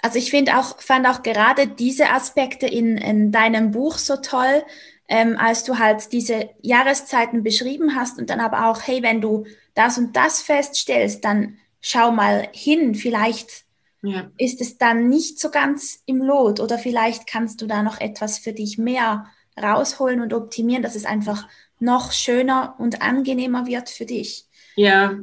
Also 0.00 0.18
ich 0.18 0.30
finde 0.30 0.56
auch, 0.56 0.80
fand 0.80 1.06
auch 1.06 1.22
gerade 1.22 1.66
diese 1.66 2.08
Aspekte 2.08 2.66
in, 2.66 2.96
in 2.96 3.30
deinem 3.30 3.70
Buch 3.70 3.98
so 3.98 4.16
toll, 4.16 4.62
ähm, 5.06 5.36
als 5.36 5.64
du 5.64 5.78
halt 5.78 6.12
diese 6.12 6.48
Jahreszeiten 6.62 7.42
beschrieben 7.42 7.94
hast 7.94 8.18
und 8.18 8.30
dann 8.30 8.40
aber 8.40 8.70
auch, 8.70 8.80
hey, 8.86 9.02
wenn 9.02 9.20
du 9.20 9.44
das 9.74 9.98
und 9.98 10.16
das 10.16 10.40
feststellst, 10.40 11.26
dann 11.26 11.58
schau 11.82 12.10
mal 12.10 12.48
hin, 12.52 12.94
vielleicht 12.94 13.64
ja. 14.00 14.30
ist 14.38 14.62
es 14.62 14.78
dann 14.78 15.10
nicht 15.10 15.38
so 15.38 15.50
ganz 15.50 16.02
im 16.06 16.22
Lot 16.22 16.60
oder 16.60 16.78
vielleicht 16.78 17.26
kannst 17.26 17.60
du 17.60 17.66
da 17.66 17.82
noch 17.82 18.00
etwas 18.00 18.38
für 18.38 18.54
dich 18.54 18.78
mehr 18.78 19.26
rausholen 19.62 20.22
und 20.22 20.32
optimieren, 20.32 20.82
dass 20.82 20.94
es 20.94 21.04
einfach 21.04 21.46
noch 21.80 22.12
schöner 22.12 22.76
und 22.78 23.02
angenehmer 23.02 23.66
wird 23.66 23.90
für 23.90 24.06
dich. 24.06 24.46
Ja, 24.74 25.18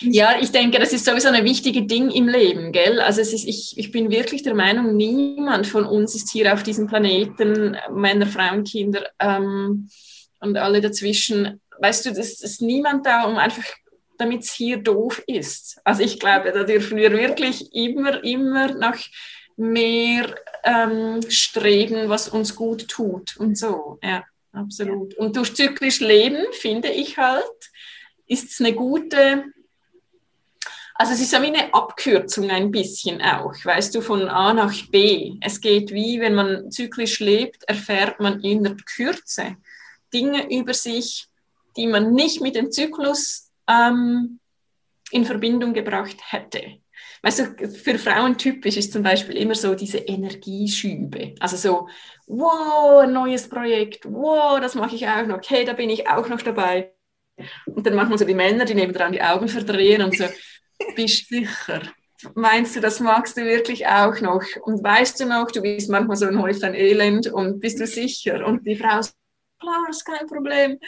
ja, 0.00 0.38
ich 0.40 0.52
denke, 0.52 0.78
das 0.78 0.92
ist 0.92 1.04
sowieso 1.04 1.28
ein 1.28 1.44
wichtiges 1.44 1.86
Ding 1.86 2.10
im 2.10 2.28
Leben, 2.28 2.72
gell? 2.72 3.00
Also 3.00 3.20
es 3.20 3.32
ist, 3.32 3.46
ich, 3.46 3.78
ich 3.78 3.90
bin 3.90 4.10
wirklich 4.10 4.42
der 4.42 4.54
Meinung, 4.54 4.96
niemand 4.96 5.66
von 5.66 5.84
uns 5.84 6.14
ist 6.14 6.30
hier 6.30 6.52
auf 6.52 6.62
diesem 6.62 6.86
Planeten, 6.86 7.76
Männer, 7.90 8.26
Frauen, 8.26 8.64
Kinder 8.64 9.06
ähm, 9.18 9.88
und 10.40 10.56
alle 10.56 10.80
dazwischen. 10.80 11.60
Weißt 11.78 12.06
du, 12.06 12.10
es 12.10 12.42
ist 12.42 12.60
niemand 12.60 13.06
da, 13.06 13.24
um 13.24 13.36
einfach, 13.36 13.64
damit 14.18 14.42
es 14.42 14.52
hier 14.52 14.76
doof 14.76 15.22
ist. 15.26 15.80
Also 15.82 16.02
ich 16.02 16.20
glaube, 16.20 16.52
da 16.52 16.64
dürfen 16.64 16.98
wir 16.98 17.12
wirklich 17.12 17.74
immer, 17.74 18.22
immer 18.22 18.74
nach 18.74 18.98
mehr 19.56 20.34
ähm, 20.64 21.20
streben, 21.28 22.08
was 22.08 22.28
uns 22.28 22.54
gut 22.54 22.88
tut 22.88 23.36
und 23.38 23.56
so. 23.56 23.98
Ja, 24.02 24.24
absolut. 24.52 25.14
Und 25.14 25.36
durch 25.36 25.54
zyklisch 25.54 26.00
Leben, 26.00 26.44
finde 26.52 26.88
ich 26.88 27.16
halt, 27.16 27.44
ist 28.26 28.52
es 28.52 28.60
eine 28.60 28.74
gute 28.74 29.44
also 31.00 31.14
es 31.14 31.22
ist 31.22 31.32
ja 31.32 31.40
wie 31.40 31.46
eine 31.46 31.72
Abkürzung 31.72 32.50
ein 32.50 32.70
bisschen 32.70 33.22
auch, 33.22 33.54
weißt 33.64 33.94
du, 33.94 34.02
von 34.02 34.28
A 34.28 34.52
nach 34.52 34.70
B. 34.90 35.32
Es 35.40 35.62
geht 35.62 35.92
wie, 35.92 36.20
wenn 36.20 36.34
man 36.34 36.70
zyklisch 36.70 37.20
lebt, 37.20 37.64
erfährt 37.64 38.20
man 38.20 38.42
in 38.42 38.62
der 38.62 38.76
Kürze 38.76 39.56
Dinge 40.12 40.54
über 40.54 40.74
sich, 40.74 41.26
die 41.78 41.86
man 41.86 42.12
nicht 42.12 42.42
mit 42.42 42.54
dem 42.54 42.70
Zyklus 42.70 43.50
ähm, 43.66 44.40
in 45.10 45.24
Verbindung 45.24 45.72
gebracht 45.72 46.18
hätte. 46.32 46.80
Weißt 47.22 47.38
du, 47.38 47.68
für 47.70 47.98
Frauen 47.98 48.36
typisch 48.36 48.76
ist 48.76 48.92
zum 48.92 49.02
Beispiel 49.02 49.38
immer 49.38 49.54
so 49.54 49.74
diese 49.74 50.00
Energieschübe. 50.00 51.34
Also 51.40 51.56
so, 51.56 51.88
wow, 52.26 53.04
ein 53.04 53.14
neues 53.14 53.48
Projekt, 53.48 54.04
wow, 54.04 54.60
das 54.60 54.74
mache 54.74 54.96
ich 54.96 55.08
auch 55.08 55.26
noch, 55.26 55.40
hey, 55.48 55.64
da 55.64 55.72
bin 55.72 55.88
ich 55.88 56.10
auch 56.10 56.28
noch 56.28 56.42
dabei. 56.42 56.92
Und 57.74 57.86
dann 57.86 57.94
machen 57.94 58.18
so 58.18 58.26
die 58.26 58.34
Männer, 58.34 58.66
die 58.66 58.74
nebendran 58.74 59.12
die 59.12 59.22
Augen 59.22 59.48
verdrehen 59.48 60.02
und 60.02 60.14
so, 60.14 60.26
bist 60.96 61.28
sicher? 61.28 61.82
Meinst 62.34 62.76
du, 62.76 62.80
das 62.80 63.00
magst 63.00 63.36
du 63.36 63.44
wirklich 63.44 63.86
auch 63.86 64.20
noch? 64.20 64.44
Und 64.62 64.84
weißt 64.84 65.20
du 65.20 65.26
noch, 65.26 65.50
du 65.50 65.62
bist 65.62 65.88
manchmal 65.88 66.16
so 66.16 66.26
ein 66.26 66.40
Häuflein 66.40 66.74
Elend 66.74 67.28
und 67.28 67.60
bist 67.60 67.80
du 67.80 67.86
sicher? 67.86 68.46
Und 68.46 68.66
die 68.66 68.76
Frau 68.76 69.00
sagt, 69.00 69.16
klar, 69.58 69.86
ist 69.88 70.04
kein 70.04 70.26
Problem. 70.26 70.78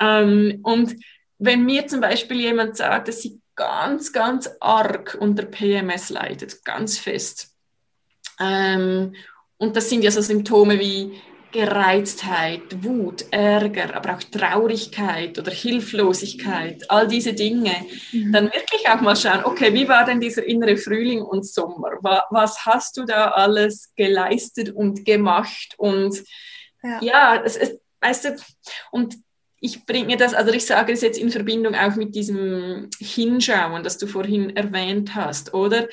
Ähm, 0.00 0.60
und 0.62 0.96
wenn 1.38 1.64
mir 1.64 1.86
zum 1.86 2.00
Beispiel 2.00 2.40
jemand 2.40 2.76
sagt, 2.76 3.08
dass 3.08 3.22
sie 3.22 3.40
ganz, 3.54 4.12
ganz 4.12 4.50
arg 4.60 5.16
unter 5.20 5.44
PMS 5.44 6.10
leidet, 6.10 6.64
ganz 6.64 6.98
fest, 6.98 7.54
ähm, 8.40 9.14
und 9.58 9.76
das 9.76 9.90
sind 9.90 10.02
ja 10.02 10.10
so 10.10 10.22
Symptome 10.22 10.80
wie 10.80 11.20
Gereiztheit, 11.52 12.82
Wut, 12.82 13.24
Ärger, 13.30 13.94
aber 13.94 14.14
auch 14.14 14.22
Traurigkeit 14.22 15.38
oder 15.38 15.50
Hilflosigkeit, 15.50 16.88
all 16.90 17.08
diese 17.08 17.32
Dinge, 17.32 17.74
mhm. 18.12 18.32
dann 18.32 18.44
wirklich 18.46 18.88
auch 18.88 19.00
mal 19.00 19.16
schauen, 19.16 19.44
okay, 19.44 19.74
wie 19.74 19.88
war 19.88 20.04
denn 20.04 20.20
dieser 20.20 20.44
innere 20.44 20.76
Frühling 20.76 21.22
und 21.22 21.46
Sommer? 21.46 21.98
Was 22.30 22.64
hast 22.66 22.96
du 22.96 23.04
da 23.04 23.30
alles 23.30 23.92
geleistet 23.96 24.70
und 24.70 25.04
gemacht? 25.04 25.74
Und 25.76 26.22
ja, 26.82 26.98
ja 27.02 27.42
es 27.44 27.56
ist, 27.56 27.80
weißt 28.00 28.24
du, 28.24 28.36
und 28.92 29.16
ich 29.60 29.84
bringe 29.84 30.16
das, 30.16 30.34
also 30.34 30.52
ich 30.52 30.64
sage 30.64 30.92
es 30.92 31.02
jetzt 31.02 31.18
in 31.18 31.30
Verbindung 31.30 31.74
auch 31.74 31.96
mit 31.96 32.14
diesem 32.14 32.88
Hinschauen, 32.98 33.82
das 33.82 33.98
du 33.98 34.06
vorhin 34.06 34.56
erwähnt 34.56 35.14
hast, 35.14 35.52
oder? 35.52 35.86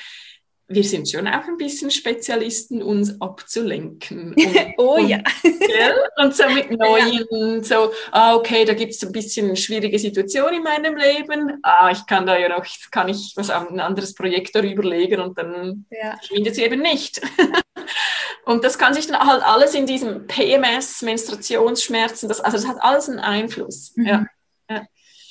Wir 0.70 0.84
sind 0.84 1.10
schon 1.10 1.26
auch 1.26 1.48
ein 1.48 1.56
bisschen 1.56 1.90
Spezialisten, 1.90 2.82
uns 2.82 3.20
abzulenken. 3.20 4.34
Und, 4.38 4.74
oh 4.76 4.96
und, 4.96 5.08
ja. 5.08 5.18
Und 6.18 6.34
so 6.34 6.48
mit 6.50 6.70
neuen, 6.78 7.64
so, 7.64 7.90
ah, 8.12 8.34
okay, 8.34 8.64
da 8.64 8.74
gibt 8.74 8.92
es 8.92 9.02
ein 9.02 9.12
bisschen 9.12 9.56
schwierige 9.56 9.98
Situation 9.98 10.52
in 10.52 10.62
meinem 10.62 10.96
Leben. 10.96 11.58
Ah, 11.62 11.90
ich 11.90 12.06
kann 12.06 12.26
da 12.26 12.38
ja 12.38 12.48
noch, 12.48 12.66
kann 12.90 13.08
ich 13.08 13.32
was 13.36 13.50
ein 13.50 13.80
anderes 13.80 14.14
Projekt 14.14 14.54
darüber 14.54 14.82
legen 14.82 15.20
und 15.20 15.38
dann 15.38 15.86
ja. 15.90 16.18
sie 16.52 16.62
eben 16.62 16.82
nicht. 16.82 17.20
und 18.44 18.62
das 18.62 18.78
kann 18.78 18.94
sich 18.94 19.06
dann 19.06 19.18
halt 19.18 19.42
alles 19.42 19.74
in 19.74 19.86
diesem 19.86 20.26
PMS, 20.26 21.02
Menstruationsschmerzen, 21.02 22.28
das, 22.28 22.40
also 22.40 22.58
das 22.58 22.66
hat 22.66 22.76
alles 22.80 23.08
einen 23.08 23.20
Einfluss. 23.20 23.92
Mhm. 23.96 24.06
Ja. 24.06 24.26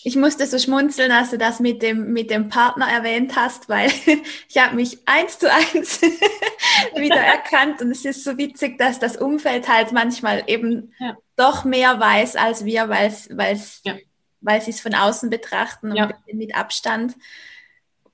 Ich 0.07 0.15
musste 0.15 0.47
so 0.47 0.57
schmunzeln, 0.57 1.11
als 1.11 1.31
du 1.31 1.37
das 1.37 1.59
mit 1.59 1.81
dem, 1.81 2.13
mit 2.13 2.31
dem 2.31 2.47
Partner 2.47 2.87
erwähnt 2.87 3.35
hast, 3.35 3.67
weil 3.67 3.91
ich 4.47 4.57
habe 4.57 4.73
mich 4.73 4.99
eins 5.05 5.37
zu 5.37 5.51
eins 5.51 6.01
wieder 6.95 7.19
erkannt 7.19 7.81
und 7.81 7.91
es 7.91 8.05
ist 8.05 8.23
so 8.23 8.37
witzig, 8.37 8.77
dass 8.77 8.99
das 8.99 9.17
Umfeld 9.17 9.67
halt 9.67 9.91
manchmal 9.91 10.45
eben 10.47 10.93
ja. 10.99 11.17
doch 11.35 11.65
mehr 11.65 11.99
weiß 11.99 12.37
als 12.37 12.63
wir, 12.63 12.87
weil 12.87 13.07
es 13.09 13.81
ja. 13.83 13.95
weil 14.39 14.61
sie 14.61 14.71
es 14.71 14.79
von 14.79 14.95
außen 14.95 15.29
betrachten 15.29 15.91
und 15.91 15.97
ja. 15.97 16.09
mit 16.31 16.55
Abstand 16.55 17.15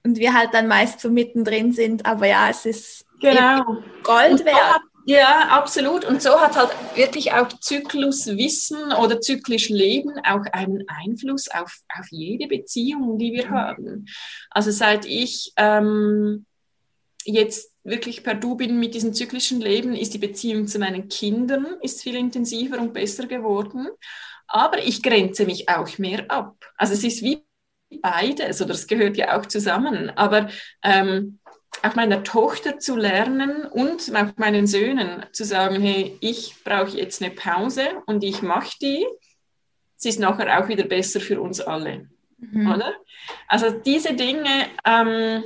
und 0.02 0.18
wir 0.18 0.34
halt 0.34 0.52
dann 0.56 0.68
meist 0.68 1.00
so 1.00 1.12
mittendrin 1.12 1.74
sind, 1.74 2.08
aber 2.08 2.26
ja, 2.26 2.50
es 2.50 2.66
ist 2.66 3.06
genau. 3.22 3.84
Gold 4.02 4.44
wert. 4.46 4.82
Ja, 5.06 5.50
absolut. 5.50 6.06
Und 6.06 6.22
so 6.22 6.40
hat 6.40 6.56
halt 6.56 6.72
wirklich 6.96 7.34
auch 7.34 7.48
Zykluswissen 7.48 8.94
oder 8.94 9.20
zyklisch 9.20 9.70
Leben 9.70 10.14
auch 10.26 10.46
einen 10.54 10.86
Einfluss 10.88 11.50
auf, 11.50 11.80
auf 11.98 12.08
jede 12.10 12.48
Beziehung, 12.48 13.18
die 13.18 13.34
wir 13.34 13.48
mhm. 13.48 13.52
haben. 13.52 14.06
Also 14.50 14.72
seit 14.72 15.06
ich 15.06 15.52
ähm, 15.58 16.46
jetzt 17.26 17.72
wirklich 17.84 18.24
per 18.24 18.36
Du 18.36 18.56
bin 18.56 18.80
mit 18.80 18.94
diesem 18.94 19.14
zyklischen 19.14 19.60
Leben, 19.60 19.94
ist 19.94 20.14
die 20.14 20.20
Beziehung 20.20 20.68
zu 20.68 20.80
meinen 20.80 21.10
Kindern 21.10 21.66
ist 21.82 22.02
viel 22.02 22.16
intensiver 22.16 22.80
und 22.80 22.94
besser 22.94 23.28
geworden. 23.28 23.90
Aber 24.48 24.78
ich 24.86 25.04
grenze 25.04 25.46
mich 25.46 25.68
auch 25.68 25.98
mehr 25.98 26.30
ab. 26.30 26.56
Also 26.78 26.94
es 26.94 27.04
ist 27.04 27.22
wie 27.24 27.44
beides 28.02 28.62
oder 28.62 28.72
es 28.72 28.88
gehört 28.88 29.18
ja 29.18 29.38
auch 29.38 29.46
zusammen. 29.46 30.12
Aber 30.12 30.50
ähm, 30.82 31.40
auch 31.84 31.96
meiner 31.96 32.24
Tochter 32.24 32.80
zu 32.80 32.96
lernen 32.96 33.66
und 33.66 34.10
auch 34.16 34.38
meinen 34.38 34.68
Söhnen 34.68 35.26
zu 35.34 35.44
sagen, 35.44 35.82
hey, 35.82 36.18
ich 36.22 36.64
brauche 36.64 36.98
jetzt 36.98 37.22
eine 37.22 37.32
Pause 37.32 37.84
und 38.06 38.24
ich 38.24 38.42
mache 38.42 38.78
die. 38.82 39.06
Es 39.98 40.06
ist 40.06 40.20
nachher 40.20 40.60
auch 40.64 40.70
wieder 40.70 40.86
besser 40.86 41.20
für 41.20 41.42
uns 41.42 41.60
alle. 41.60 42.08
Mhm. 42.38 42.72
Oder? 42.72 42.94
Also 43.48 43.70
diese 43.70 44.14
Dinge, 44.14 44.68
ähm, 44.86 45.44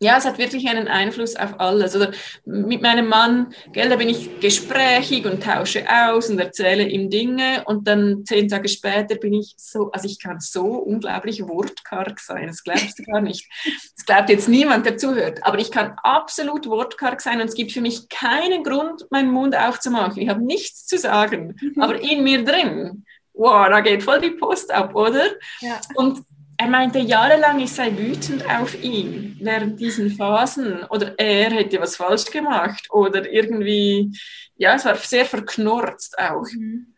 ja, 0.00 0.18
es 0.18 0.24
hat 0.24 0.38
wirklich 0.38 0.68
einen 0.68 0.88
Einfluss 0.88 1.36
auf 1.36 1.60
alles. 1.60 1.94
Oder 1.96 2.10
mit 2.44 2.82
meinem 2.82 3.08
Mann, 3.08 3.54
gell, 3.72 3.88
da 3.88 3.96
bin 3.96 4.08
ich 4.08 4.40
gesprächig 4.40 5.24
und 5.24 5.42
tausche 5.42 5.84
aus 5.88 6.28
und 6.28 6.38
erzähle 6.38 6.86
ihm 6.88 7.10
Dinge 7.10 7.62
und 7.66 7.86
dann 7.86 8.24
zehn 8.26 8.48
Tage 8.48 8.68
später 8.68 9.14
bin 9.14 9.34
ich 9.34 9.54
so, 9.56 9.90
also 9.92 10.06
ich 10.06 10.20
kann 10.20 10.40
so 10.40 10.64
unglaublich 10.64 11.42
wortkarg 11.42 12.18
sein, 12.20 12.48
das 12.48 12.62
glaubst 12.62 12.98
du 12.98 13.04
gar 13.04 13.20
nicht. 13.20 13.48
Das 13.96 14.04
glaubt 14.04 14.28
jetzt 14.30 14.48
niemand, 14.48 14.84
der 14.84 14.96
zuhört, 14.96 15.38
aber 15.42 15.58
ich 15.58 15.70
kann 15.70 15.94
absolut 16.02 16.66
wortkarg 16.66 17.20
sein 17.20 17.40
und 17.40 17.48
es 17.48 17.54
gibt 17.54 17.72
für 17.72 17.80
mich 17.80 18.08
keinen 18.08 18.64
Grund, 18.64 19.06
meinen 19.10 19.30
Mund 19.30 19.56
aufzumachen. 19.56 20.20
Ich 20.20 20.28
habe 20.28 20.44
nichts 20.44 20.86
zu 20.86 20.98
sagen, 20.98 21.56
mhm. 21.60 21.80
aber 21.80 22.00
in 22.00 22.24
mir 22.24 22.44
drin, 22.44 23.04
wow, 23.32 23.68
da 23.68 23.80
geht 23.80 24.02
voll 24.02 24.20
die 24.20 24.30
Post 24.30 24.72
ab, 24.72 24.94
oder? 24.94 25.24
Ja. 25.60 25.80
Und 25.94 26.24
er 26.56 26.68
meinte 26.68 26.98
jahrelang, 26.98 27.60
ich 27.60 27.72
sei 27.72 27.96
wütend 27.96 28.48
auf 28.48 28.82
ihn 28.82 29.36
während 29.40 29.80
diesen 29.80 30.10
Phasen 30.10 30.84
oder 30.84 31.18
er 31.18 31.50
hätte 31.50 31.80
was 31.80 31.96
falsch 31.96 32.26
gemacht 32.26 32.88
oder 32.90 33.30
irgendwie, 33.30 34.16
ja, 34.56 34.74
es 34.74 34.84
war 34.84 34.96
sehr 34.96 35.24
verknurzt 35.24 36.18
auch. 36.18 36.46
Mhm. 36.52 36.94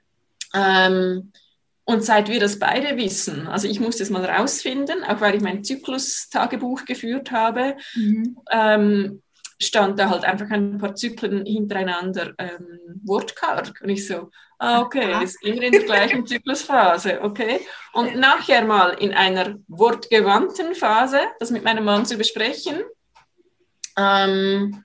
Ähm, 0.54 1.32
und 1.84 2.04
seit 2.04 2.28
wir 2.28 2.40
das 2.40 2.58
beide 2.58 2.96
wissen, 2.96 3.46
also 3.46 3.68
ich 3.68 3.78
musste 3.78 4.02
es 4.02 4.10
mal 4.10 4.24
rausfinden, 4.24 5.04
auch 5.04 5.20
weil 5.20 5.36
ich 5.36 5.42
mein 5.42 5.62
Zyklus-Tagebuch 5.62 6.84
geführt 6.84 7.30
habe, 7.30 7.76
mhm. 7.94 8.38
ähm, 8.50 9.22
stand 9.60 9.98
da 9.98 10.10
halt 10.10 10.24
einfach 10.24 10.50
ein 10.50 10.78
paar 10.78 10.94
Zyklen 10.94 11.46
hintereinander 11.46 12.34
ähm, 12.38 13.00
wortkarg. 13.04 13.80
Und 13.82 13.88
ich 13.88 14.06
so, 14.06 14.30
ah, 14.58 14.82
okay, 14.82 15.24
ist 15.24 15.42
immer 15.44 15.62
in 15.62 15.72
der 15.72 15.82
gleichen 15.82 16.26
Zyklusphase, 16.26 17.22
okay. 17.22 17.60
Und 17.92 18.16
nachher 18.16 18.64
mal 18.64 18.90
in 18.90 19.14
einer 19.14 19.56
wortgewandten 19.68 20.74
Phase, 20.74 21.20
das 21.38 21.50
mit 21.50 21.64
meinem 21.64 21.84
Mann 21.84 22.04
zu 22.04 22.16
besprechen. 22.16 22.82
Ähm, 23.96 24.84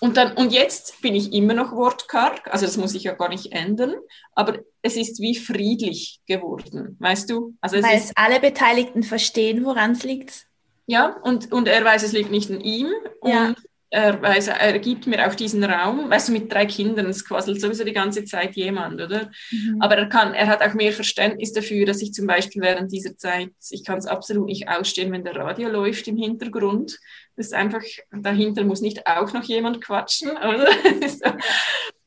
und, 0.00 0.16
dann, 0.16 0.36
und 0.36 0.52
jetzt 0.52 1.00
bin 1.00 1.14
ich 1.14 1.32
immer 1.32 1.54
noch 1.54 1.72
wortkarg, 1.72 2.52
also 2.52 2.66
das 2.66 2.76
muss 2.76 2.94
ich 2.94 3.04
ja 3.04 3.14
gar 3.14 3.30
nicht 3.30 3.52
ändern, 3.52 3.94
aber 4.32 4.58
es 4.82 4.96
ist 4.96 5.20
wie 5.20 5.34
friedlich 5.34 6.20
geworden, 6.26 6.96
weißt 7.00 7.28
du? 7.30 7.56
Also 7.60 7.76
es 7.76 7.84
Weil 7.84 7.96
es 7.96 8.12
alle 8.14 8.38
Beteiligten 8.38 9.02
verstehen, 9.02 9.64
woran 9.64 9.92
es 9.92 10.04
liegt. 10.04 10.46
Ja, 10.86 11.16
und, 11.22 11.52
und 11.52 11.68
er 11.68 11.84
weiß, 11.84 12.02
es 12.02 12.12
liegt 12.12 12.30
nicht 12.30 12.50
an 12.50 12.60
ihm. 12.60 12.90
Ja. 13.24 13.48
Und 13.48 13.56
er, 13.90 14.20
weiß, 14.20 14.48
er 14.48 14.78
gibt 14.78 15.06
mir 15.06 15.26
auch 15.26 15.34
diesen 15.34 15.64
Raum, 15.64 16.10
weißt 16.10 16.28
du, 16.28 16.32
mit 16.32 16.52
drei 16.52 16.66
Kindern, 16.66 17.06
es 17.06 17.24
quasselt 17.24 17.60
sowieso 17.60 17.84
die 17.84 17.94
ganze 17.94 18.24
Zeit 18.24 18.54
jemand, 18.54 19.00
oder? 19.00 19.30
Mhm. 19.50 19.80
Aber 19.80 19.96
er 19.96 20.06
kann, 20.06 20.34
er 20.34 20.46
hat 20.46 20.62
auch 20.62 20.74
mehr 20.74 20.92
Verständnis 20.92 21.52
dafür, 21.52 21.86
dass 21.86 22.02
ich 22.02 22.12
zum 22.12 22.26
Beispiel 22.26 22.60
während 22.60 22.92
dieser 22.92 23.16
Zeit, 23.16 23.50
ich 23.70 23.84
kann 23.84 23.98
es 23.98 24.06
absolut 24.06 24.46
nicht 24.46 24.68
ausstehen, 24.68 25.10
wenn 25.12 25.24
der 25.24 25.36
Radio 25.36 25.68
läuft 25.70 26.06
im 26.06 26.18
Hintergrund. 26.18 26.98
Das 27.36 27.46
ist 27.46 27.54
einfach, 27.54 27.82
dahinter 28.10 28.64
muss 28.64 28.82
nicht 28.82 29.06
auch 29.06 29.32
noch 29.32 29.44
jemand 29.44 29.80
quatschen, 29.80 30.32
oder? 30.32 30.68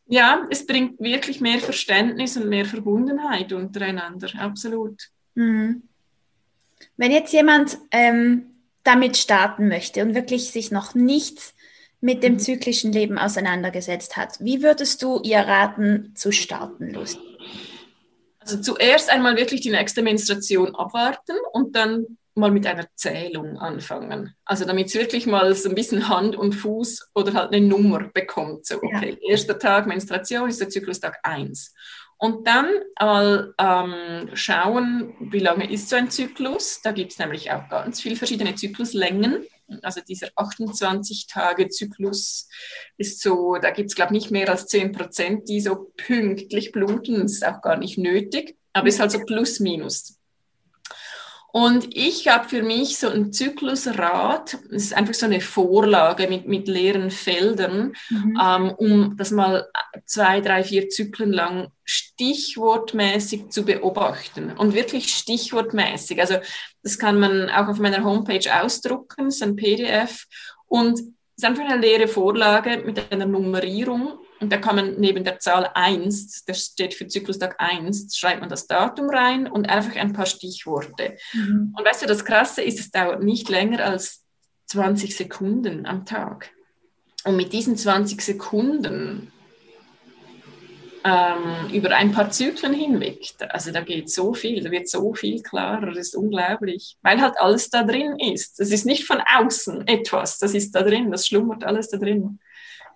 ja, 0.08 0.46
es 0.52 0.68
bringt 0.68 1.00
wirklich 1.00 1.42
mehr 1.42 1.60
Verständnis 1.60 2.38
und 2.38 2.48
mehr 2.48 2.66
Verbundenheit 2.66 3.54
untereinander, 3.54 4.30
absolut. 4.38 5.02
Mhm. 5.34 5.84
Wenn 6.98 7.12
jetzt 7.12 7.34
jemand 7.34 7.80
ähm, 7.92 8.52
damit 8.84 9.18
starten 9.18 9.68
möchte 9.68 10.04
und 10.04 10.14
wirklich 10.14 10.52
sich 10.52 10.72
noch 10.72 10.94
nicht 10.94 11.54
mit 12.02 12.24
dem 12.24 12.34
mhm. 12.34 12.40
zyklischen 12.40 12.92
Leben 12.92 13.18
auseinandergesetzt 13.18 14.18
hat. 14.18 14.40
Wie 14.40 14.62
würdest 14.62 15.02
du 15.04 15.22
ihr 15.24 15.40
raten, 15.40 16.14
zu 16.16 16.32
starten, 16.32 16.94
Lucy? 16.94 17.20
Also 18.40 18.60
zuerst 18.60 19.10
einmal 19.12 19.38
wirklich 19.38 19.62
die 19.62 19.70
nächste 19.70 20.02
Menstruation 20.02 20.76
abwarten 20.76 21.36
und 21.54 21.76
dann 21.76 22.18
mal 22.34 22.50
mit 22.50 22.66
einer 22.66 22.88
Zählung 22.96 23.60
anfangen. 23.60 24.36
Also 24.46 24.66
damit 24.66 24.88
es 24.88 24.96
wirklich 24.96 25.28
mal 25.28 25.54
so 25.54 25.70
ein 25.70 25.76
bisschen 25.76 26.08
Hand 26.10 26.36
und 26.36 26.54
Fuß 26.54 27.12
oder 27.14 27.34
halt 27.34 27.54
eine 27.54 27.66
Nummer 27.66 28.10
bekommt. 28.14 28.66
So, 28.66 28.78
okay, 28.78 29.18
ja. 29.22 29.30
erster 29.30 29.60
Tag 29.60 29.86
Menstruation 29.86 30.50
ist 30.50 30.60
der 30.60 30.70
Zyklustag 30.70 31.20
1. 31.24 31.74
Und 32.18 32.48
dann 32.48 32.68
mal 33.00 33.54
ähm, 33.58 34.30
schauen, 34.34 35.14
wie 35.20 35.40
lange 35.40 35.72
ist 35.72 35.90
so 35.90 35.96
ein 35.96 36.10
Zyklus. 36.10 36.82
Da 36.84 36.92
gibt 36.92 37.12
es 37.12 37.20
nämlich 37.20 37.52
auch 37.52 37.68
ganz 37.68 38.00
viele 38.00 38.16
verschiedene 38.16 38.56
Zykluslängen. 38.56 39.44
Also 39.82 40.02
dieser 40.02 40.28
28-Tage-Zyklus 40.30 42.48
ist 42.98 43.22
so, 43.22 43.56
da 43.56 43.72
gibt 43.72 43.90
es, 43.90 43.96
glaube 43.96 44.16
ich, 44.16 44.24
nicht 44.24 44.32
mehr 44.32 44.50
als 44.50 44.68
10 44.68 44.92
Prozent, 44.92 45.50
die 45.50 45.62
so 45.62 45.92
pünktlich 45.98 46.72
bluten. 46.72 47.22
Das 47.22 47.34
ist 47.34 47.46
auch 47.46 47.62
gar 47.62 47.78
nicht 47.78 47.98
nötig, 47.98 48.58
aber 48.74 48.88
ist 48.88 49.00
halt 49.00 49.12
so 49.12 49.20
plus 49.26 49.60
minus. 49.60 50.21
Und 51.52 51.96
ich 51.96 52.28
habe 52.30 52.48
für 52.48 52.64
mich 52.64 52.98
so 52.98 53.10
ein 53.10 53.34
Zyklusrad, 53.34 54.54
das 54.72 54.84
ist 54.84 54.94
einfach 54.94 55.14
so 55.14 55.26
eine 55.26 55.42
Vorlage 55.42 56.28
mit, 56.28 56.48
mit 56.48 56.68
leeren 56.68 57.12
Feldern, 57.12 57.94
mhm. 58.10 58.40
ähm, 58.42 58.72
um 58.78 59.18
das 59.18 59.32
mal 59.32 59.68
zwei, 60.06 60.40
drei, 60.40 60.64
vier 60.64 60.90
Zyklen 60.90 61.34
lang 61.34 61.70
stichwortmäßig 61.84 63.50
zu 63.50 63.66
beobachten. 63.66 64.52
Und 64.52 64.74
wirklich 64.74 65.14
stichwortmäßig. 65.14 66.22
Also 66.22 66.36
das 66.84 66.98
kann 66.98 67.20
man 67.20 67.50
auch 67.50 67.68
auf 67.68 67.80
meiner 67.80 68.04
Homepage 68.04 68.50
ausdrucken, 68.62 69.26
das 69.26 69.36
ist 69.36 69.44
ein 69.44 69.58
PDF. 69.58 70.26
Und 70.68 71.00
es 71.00 71.04
ist 71.38 71.46
einfach 71.46 71.66
eine 71.66 71.82
leere 71.82 72.08
Vorlage 72.08 72.82
mit 72.86 73.12
einer 73.12 73.26
Nummerierung 73.26 74.20
und 74.42 74.52
da 74.52 74.58
kann 74.58 74.76
man 74.76 75.00
neben 75.00 75.24
der 75.24 75.38
Zahl 75.38 75.70
1, 75.76 76.46
das 76.46 76.66
steht 76.66 76.96
für 76.96 77.08
Zyklustag 77.08 77.56
1, 77.60 78.18
schreibt 78.18 78.40
man 78.40 78.50
das 78.50 78.66
Datum 78.66 79.08
rein 79.08 79.46
und 79.46 79.70
einfach 79.70 79.96
ein 79.96 80.14
paar 80.14 80.26
Stichworte. 80.26 81.16
Mhm. 81.34 81.76
Und 81.78 81.86
weißt 81.86 82.02
du, 82.02 82.08
das 82.08 82.26
Krasse 82.26 82.64
ist, 82.64 82.80
es 82.80 82.90
dauert 82.90 83.22
nicht 83.22 83.50
länger 83.50 83.86
als 83.86 84.26
20 84.66 85.16
Sekunden 85.16 85.86
am 85.86 86.06
Tag. 86.06 86.50
Und 87.24 87.36
mit 87.36 87.54
diesen 87.54 87.78
20 87.78 88.20
Sekunden 88.20 89.32
ähm, 91.04 91.72
über 91.72 91.96
ein 91.96 92.12
paar 92.12 92.32
Zyklen 92.32 92.74
hinweg, 92.74 93.20
also 93.50 93.72
da 93.72 93.82
geht 93.82 94.10
so 94.10 94.34
viel, 94.34 94.64
da 94.64 94.72
wird 94.72 94.90
so 94.90 95.14
viel 95.14 95.44
klarer, 95.44 95.92
das 95.92 96.08
ist 96.08 96.16
unglaublich, 96.16 96.98
weil 97.04 97.22
halt 97.22 97.36
alles 97.40 97.70
da 97.70 97.84
drin 97.84 98.18
ist. 98.18 98.60
Das 98.60 98.72
ist 98.72 98.88
nicht 98.88 99.06
von 99.06 99.22
außen 99.22 99.88
etwas, 99.88 100.40
das 100.40 100.56
ist 100.56 100.74
da 100.74 100.82
drin, 100.82 101.12
das 101.12 101.28
schlummert 101.28 101.64
alles 101.64 101.90
da 101.90 101.98
drin. 101.98 102.40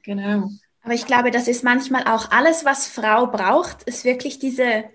Genau. 0.01 0.49
Aber 0.85 0.93
ich 0.93 1.07
glaube, 1.07 1.31
das 1.31 1.47
ist 1.47 1.63
manchmal 1.63 2.03
auch 2.03 2.29
alles, 2.31 2.63
was 2.63 2.87
Frau 2.87 3.25
braucht, 3.25 3.83
ist 3.83 4.05
wirklich 4.05 4.37
diese 4.37 4.85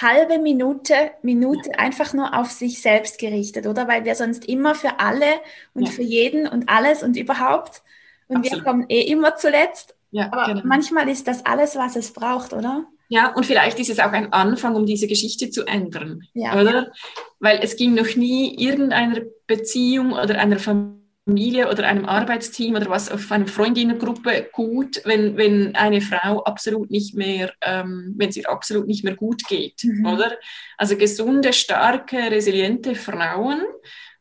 halbe 0.00 0.38
Minute, 0.38 0.94
Minute 1.22 1.78
einfach 1.78 2.12
nur 2.12 2.38
auf 2.38 2.50
sich 2.50 2.82
selbst 2.82 3.18
gerichtet, 3.18 3.66
oder? 3.66 3.88
Weil 3.88 4.04
wir 4.04 4.14
sonst 4.16 4.44
immer 4.44 4.74
für 4.74 5.00
alle 5.00 5.40
und 5.72 5.86
ja. 5.86 5.90
für 5.90 6.02
jeden 6.02 6.46
und 6.46 6.68
alles 6.68 7.02
und 7.02 7.16
überhaupt 7.16 7.82
und 8.28 8.36
Absolut. 8.36 8.58
wir 8.58 8.70
kommen 8.70 8.86
eh 8.90 9.00
immer 9.00 9.36
zuletzt. 9.36 9.94
Ja, 10.10 10.30
Aber 10.30 10.52
genau. 10.52 10.60
manchmal 10.64 11.08
ist 11.08 11.26
das 11.26 11.46
alles, 11.46 11.74
was 11.76 11.96
es 11.96 12.12
braucht, 12.12 12.52
oder? 12.52 12.84
Ja, 13.08 13.32
und 13.34 13.46
vielleicht 13.46 13.78
ist 13.78 13.90
es 13.90 14.00
auch 14.00 14.12
ein 14.12 14.32
Anfang, 14.32 14.74
um 14.76 14.84
diese 14.84 15.06
Geschichte 15.06 15.48
zu 15.48 15.64
ändern, 15.64 16.22
ja. 16.34 16.60
oder? 16.60 16.92
Weil 17.38 17.60
es 17.62 17.76
ging 17.76 17.94
noch 17.94 18.14
nie 18.14 18.54
irgendeiner 18.56 19.22
Beziehung 19.46 20.12
oder 20.12 20.38
einer 20.38 20.58
Familie 20.58 21.03
Familie 21.26 21.70
oder 21.70 21.86
einem 21.86 22.04
Arbeitsteam 22.04 22.74
oder 22.74 22.90
was 22.90 23.10
auf 23.10 23.32
einer 23.32 23.46
Freundinnengruppe 23.46 24.48
gut, 24.52 25.00
wenn, 25.04 25.36
wenn 25.38 25.74
eine 25.74 26.02
Frau 26.02 26.42
absolut 26.44 26.90
nicht 26.90 27.14
mehr, 27.14 27.52
ähm, 27.62 28.14
wenn 28.16 28.30
sie 28.30 28.44
absolut 28.44 28.86
nicht 28.86 29.04
mehr 29.04 29.16
gut 29.16 29.42
geht, 29.48 29.84
mhm. 29.84 30.04
oder? 30.04 30.32
Also 30.76 30.96
gesunde, 30.96 31.54
starke, 31.54 32.30
resiliente 32.30 32.94
Frauen, 32.94 33.62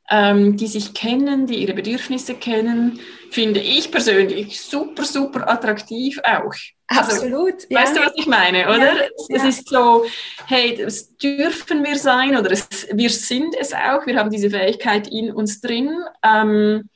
ähm, 0.10 0.56
die 0.56 0.68
sich 0.68 0.94
kennen, 0.94 1.46
die 1.46 1.56
ihre 1.56 1.74
Bedürfnisse 1.74 2.36
kennen, 2.36 3.00
finde 3.32 3.60
ich 3.60 3.92
persönlich 3.92 4.62
super, 4.62 5.04
super 5.04 5.50
attraktiv 5.50 6.20
auch. 6.24 6.54
Also, 6.88 7.12
Absolut. 7.12 7.70
Ja. 7.70 7.82
Weißt 7.82 7.98
du, 7.98 8.02
was 8.02 8.14
ich 8.16 8.28
meine, 8.28 8.66
oder? 8.70 8.96
Ja, 8.96 9.04
es, 9.30 9.44
ja. 9.44 9.48
ist 9.48 9.68
so, 9.68 10.06
hey, 10.48 10.78
das 10.78 11.18
dürfen 11.18 11.84
wir 11.84 11.98
sein 11.98 12.38
oder 12.38 12.52
es, 12.52 12.88
wir 12.94 13.10
sind 13.10 13.56
es 13.60 13.74
auch, 13.74 14.06
wir 14.06 14.18
haben 14.18 14.30
diese 14.30 14.50
Fähigkeit 14.50 15.08
in 15.08 15.34
uns 15.34 15.60
drin. 15.60 15.98
Ähm, 16.24 16.90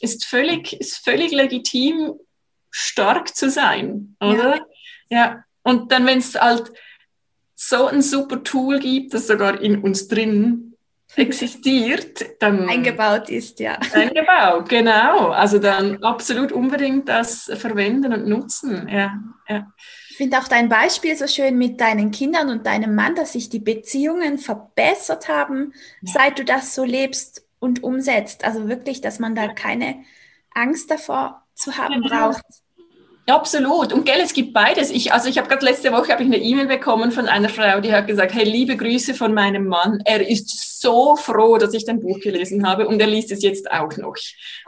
ist 0.00 0.24
völlig, 0.24 0.72
ist 0.80 1.04
völlig 1.04 1.32
legitim, 1.32 2.14
stark 2.70 3.34
zu 3.34 3.50
sein, 3.50 4.16
oder? 4.20 4.66
Ja. 5.08 5.18
ja. 5.18 5.44
Und 5.62 5.92
dann, 5.92 6.06
wenn 6.06 6.18
es 6.18 6.34
halt 6.34 6.72
so 7.54 7.86
ein 7.86 8.02
super 8.02 8.42
Tool 8.42 8.78
gibt, 8.80 9.14
das 9.14 9.26
sogar 9.26 9.60
in 9.60 9.80
uns 9.80 10.08
drin 10.08 10.74
existiert, 11.16 12.42
dann. 12.42 12.68
Eingebaut 12.68 13.30
ist, 13.30 13.60
ja. 13.60 13.78
Eingebaut, 13.92 14.68
genau. 14.68 15.28
Also 15.28 15.58
dann 15.58 16.02
absolut 16.02 16.52
unbedingt 16.52 17.08
das 17.08 17.50
verwenden 17.54 18.12
und 18.12 18.26
nutzen, 18.26 18.88
ja. 18.88 19.14
ja. 19.48 19.72
Ich 20.10 20.16
finde 20.16 20.38
auch 20.38 20.48
dein 20.48 20.68
Beispiel 20.68 21.16
so 21.16 21.26
schön 21.26 21.56
mit 21.56 21.80
deinen 21.80 22.10
Kindern 22.10 22.48
und 22.48 22.66
deinem 22.66 22.94
Mann, 22.94 23.14
dass 23.14 23.32
sich 23.32 23.48
die 23.48 23.58
Beziehungen 23.58 24.38
verbessert 24.38 25.28
haben, 25.28 25.72
ja. 26.02 26.12
seit 26.14 26.38
du 26.38 26.44
das 26.44 26.74
so 26.74 26.84
lebst 26.84 27.43
und 27.64 27.82
umsetzt. 27.82 28.44
Also 28.44 28.68
wirklich, 28.68 29.00
dass 29.00 29.18
man 29.18 29.34
da 29.34 29.48
keine 29.48 30.04
Angst 30.54 30.90
davor 30.90 31.42
zu 31.54 31.76
haben 31.78 32.02
genau. 32.02 32.30
braucht. 32.30 32.44
Absolut. 33.26 33.94
Und 33.94 34.04
gell, 34.04 34.20
es 34.20 34.34
gibt 34.34 34.52
beides. 34.52 34.90
Ich, 34.90 35.14
also 35.14 35.30
ich 35.30 35.38
habe 35.38 35.48
gerade 35.48 35.64
letzte 35.64 35.90
Woche 35.92 36.12
habe 36.12 36.22
ich 36.22 36.28
eine 36.28 36.36
E-Mail 36.36 36.66
bekommen 36.66 37.10
von 37.10 37.26
einer 37.26 37.48
Frau, 37.48 37.80
die 37.80 37.90
hat 37.90 38.06
gesagt, 38.06 38.34
hey, 38.34 38.44
liebe 38.44 38.76
Grüße 38.76 39.14
von 39.14 39.32
meinem 39.32 39.66
Mann. 39.66 40.02
Er 40.04 40.28
ist 40.28 40.82
so 40.82 41.16
froh, 41.16 41.56
dass 41.56 41.72
ich 41.72 41.86
dein 41.86 42.00
Buch 42.00 42.20
gelesen 42.20 42.68
habe 42.68 42.86
und 42.86 43.00
er 43.00 43.06
liest 43.06 43.32
es 43.32 43.42
jetzt 43.42 43.70
auch 43.70 43.96
noch. 43.96 44.14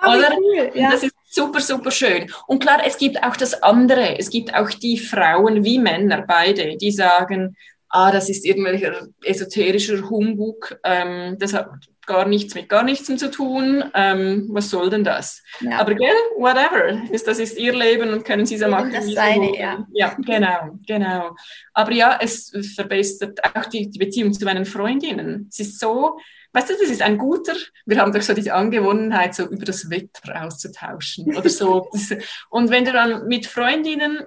Oh, 0.03 0.09
Oder? 0.09 0.31
Cool. 0.39 0.71
Ja. 0.73 0.91
Das 0.91 1.03
ist 1.03 1.15
super, 1.29 1.61
super 1.61 1.91
schön. 1.91 2.33
Und 2.47 2.61
klar, 2.61 2.81
es 2.87 2.97
gibt 2.97 3.23
auch 3.23 3.37
das 3.37 3.63
andere. 3.63 4.19
Es 4.19 4.31
gibt 4.31 4.55
auch 4.55 4.71
die 4.71 4.97
Frauen 4.97 5.63
wie 5.63 5.79
Männer, 5.79 6.25
beide, 6.27 6.79
die 6.79 6.93
sagen, 6.93 7.59
ah, 7.97 8.13
das 8.13 8.29
ist 8.29 8.45
irgendwelcher 8.45 9.09
esoterischer 9.25 10.09
Humbug, 10.11 10.79
ähm, 10.85 11.37
das 11.39 11.55
hat 11.55 11.71
gar 12.07 12.27
nichts 12.27 12.55
mit 12.55 12.69
gar 12.69 12.85
nichts 12.85 13.07
zu 13.07 13.31
tun, 13.31 13.85
ähm, 13.95 14.47
was 14.51 14.71
soll 14.71 14.91
denn 14.91 15.03
das? 15.03 15.43
Ja. 15.61 15.81
Aber 15.81 15.95
gell, 15.95 16.15
whatever, 16.37 17.03
ist, 17.11 17.27
das 17.27 17.39
ist 17.39 17.59
ihr 17.59 17.75
Leben 17.75 18.13
und 18.13 18.25
können 18.25 18.47
sie 18.47 18.59
so 18.59 18.69
machen, 18.69 18.93
das 18.93 19.11
seine, 19.13 19.59
ja. 19.59 19.87
ja, 19.93 20.15
genau, 20.25 20.79
genau. 20.87 21.37
Aber 21.75 21.93
ja, 21.93 22.19
es 22.21 22.53
verbessert 22.77 23.41
auch 23.57 23.67
die, 23.67 23.91
die 23.91 23.99
Beziehung 23.99 24.33
zu 24.33 24.45
meinen 24.45 24.67
Freundinnen. 24.67 25.49
Es 25.51 25.59
ist 25.59 25.81
so, 25.81 26.19
weißt 26.53 26.71
du, 26.71 26.75
das 26.81 26.91
ist 26.91 27.03
ein 27.03 27.19
guter, 27.19 27.55
wir 27.87 27.99
haben 27.99 28.13
doch 28.13 28.23
so 28.23 28.35
diese 28.35 28.55
Angewohnheit, 28.55 29.35
so 29.35 29.45
über 29.49 29.65
das 29.65 29.91
Wetter 29.91 30.45
auszutauschen 30.45 31.37
oder 31.37 31.49
so. 31.49 31.89
und 32.51 32.71
wenn 32.71 32.85
du 32.85 32.93
dann 32.93 33.27
mit 33.27 33.47
Freundinnen 33.47 34.21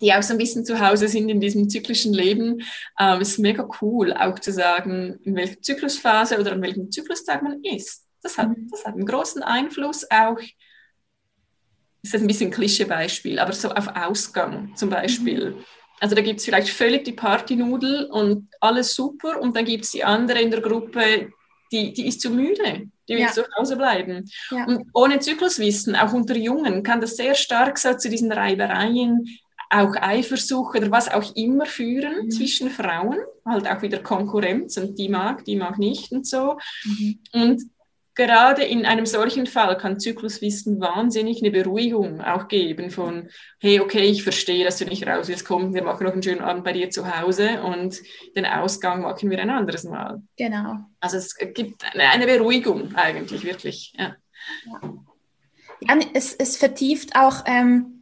die 0.00 0.12
auch 0.12 0.22
so 0.22 0.34
ein 0.34 0.38
bisschen 0.38 0.64
zu 0.64 0.80
Hause 0.80 1.08
sind 1.08 1.28
in 1.28 1.40
diesem 1.40 1.68
zyklischen 1.68 2.12
Leben. 2.12 2.62
Ähm, 2.98 3.20
ist 3.20 3.38
mega 3.38 3.68
cool, 3.80 4.12
auch 4.12 4.38
zu 4.38 4.52
sagen, 4.52 5.18
in 5.24 5.34
welcher 5.36 5.60
Zyklusphase 5.60 6.38
oder 6.38 6.52
an 6.52 6.62
welchem 6.62 6.90
Zyklustag 6.90 7.42
man 7.42 7.62
ist. 7.62 8.06
Das 8.22 8.38
hat, 8.38 8.48
mhm. 8.48 8.68
das 8.70 8.84
hat 8.84 8.94
einen 8.94 9.06
großen 9.06 9.42
Einfluss 9.42 10.04
auch, 10.10 10.38
das 12.02 12.14
ist 12.14 12.20
ein 12.20 12.26
bisschen 12.26 12.48
ein 12.48 12.54
Klischeebeispiel, 12.54 13.38
aber 13.38 13.52
so 13.52 13.70
auf 13.70 13.88
Ausgang 13.94 14.74
zum 14.76 14.90
Beispiel. 14.90 15.50
Mhm. 15.50 15.64
Also 16.00 16.14
da 16.14 16.22
gibt 16.22 16.40
es 16.40 16.44
vielleicht 16.44 16.68
völlig 16.68 17.04
die 17.04 17.12
Partynudel 17.12 18.04
und 18.10 18.48
alles 18.60 18.94
super 18.94 19.40
und 19.40 19.56
dann 19.56 19.64
gibt 19.64 19.84
es 19.84 19.92
die 19.92 20.04
andere 20.04 20.40
in 20.40 20.50
der 20.50 20.60
Gruppe, 20.60 21.30
die, 21.72 21.92
die 21.92 22.06
ist 22.06 22.20
zu 22.20 22.30
müde, 22.30 22.88
die 23.08 23.14
will 23.14 23.20
ja. 23.20 23.32
zu 23.32 23.44
Hause 23.58 23.76
bleiben. 23.76 24.28
Ja. 24.50 24.66
Und 24.66 24.88
ohne 24.92 25.18
Zykluswissen, 25.20 25.96
auch 25.96 26.12
unter 26.12 26.36
Jungen, 26.36 26.82
kann 26.82 27.00
das 27.00 27.16
sehr 27.16 27.34
stark 27.34 27.78
so 27.78 27.94
zu 27.94 28.08
diesen 28.08 28.30
Reibereien 28.30 29.26
auch 29.70 29.94
Eifersucht 29.96 30.76
oder 30.76 30.90
was 30.90 31.08
auch 31.08 31.34
immer 31.34 31.66
führen 31.66 32.26
mhm. 32.26 32.30
zwischen 32.30 32.70
Frauen, 32.70 33.18
halt 33.44 33.68
auch 33.68 33.82
wieder 33.82 33.98
Konkurrenz 33.98 34.76
und 34.76 34.98
die 34.98 35.08
mag, 35.08 35.44
die 35.44 35.56
mag 35.56 35.78
nicht 35.78 36.12
und 36.12 36.26
so. 36.26 36.58
Mhm. 36.84 37.18
Und 37.32 37.62
gerade 38.16 38.64
in 38.64 38.86
einem 38.86 39.06
solchen 39.06 39.46
Fall 39.46 39.76
kann 39.76 40.00
Zykluswissen 40.00 40.80
wahnsinnig 40.80 41.42
eine 41.42 41.50
Beruhigung 41.50 42.20
auch 42.22 42.48
geben 42.48 42.90
von, 42.90 43.28
hey, 43.60 43.78
okay, 43.78 44.04
ich 44.04 44.22
verstehe, 44.22 44.64
dass 44.64 44.78
du 44.78 44.86
nicht 44.86 45.06
raus 45.06 45.28
willst, 45.28 45.44
komm, 45.44 45.74
wir 45.74 45.84
machen 45.84 46.04
noch 46.04 46.12
einen 46.12 46.22
schönen 46.22 46.40
Abend 46.40 46.64
bei 46.64 46.72
dir 46.72 46.90
zu 46.90 47.18
Hause 47.18 47.62
und 47.62 48.00
den 48.34 48.46
Ausgang 48.46 49.02
machen 49.02 49.30
wir 49.30 49.38
ein 49.38 49.50
anderes 49.50 49.84
Mal. 49.84 50.22
Genau. 50.36 50.76
Also 50.98 51.18
es 51.18 51.36
gibt 51.36 51.84
eine, 51.94 52.26
Beruhigung 52.26 52.94
eigentlich, 52.94 53.44
wirklich. 53.44 53.92
Ja, 53.96 54.16
ja. 54.64 54.80
ja 55.80 56.00
es, 56.14 56.34
es 56.34 56.56
vertieft 56.56 57.14
auch 57.16 57.44
ähm, 57.46 57.95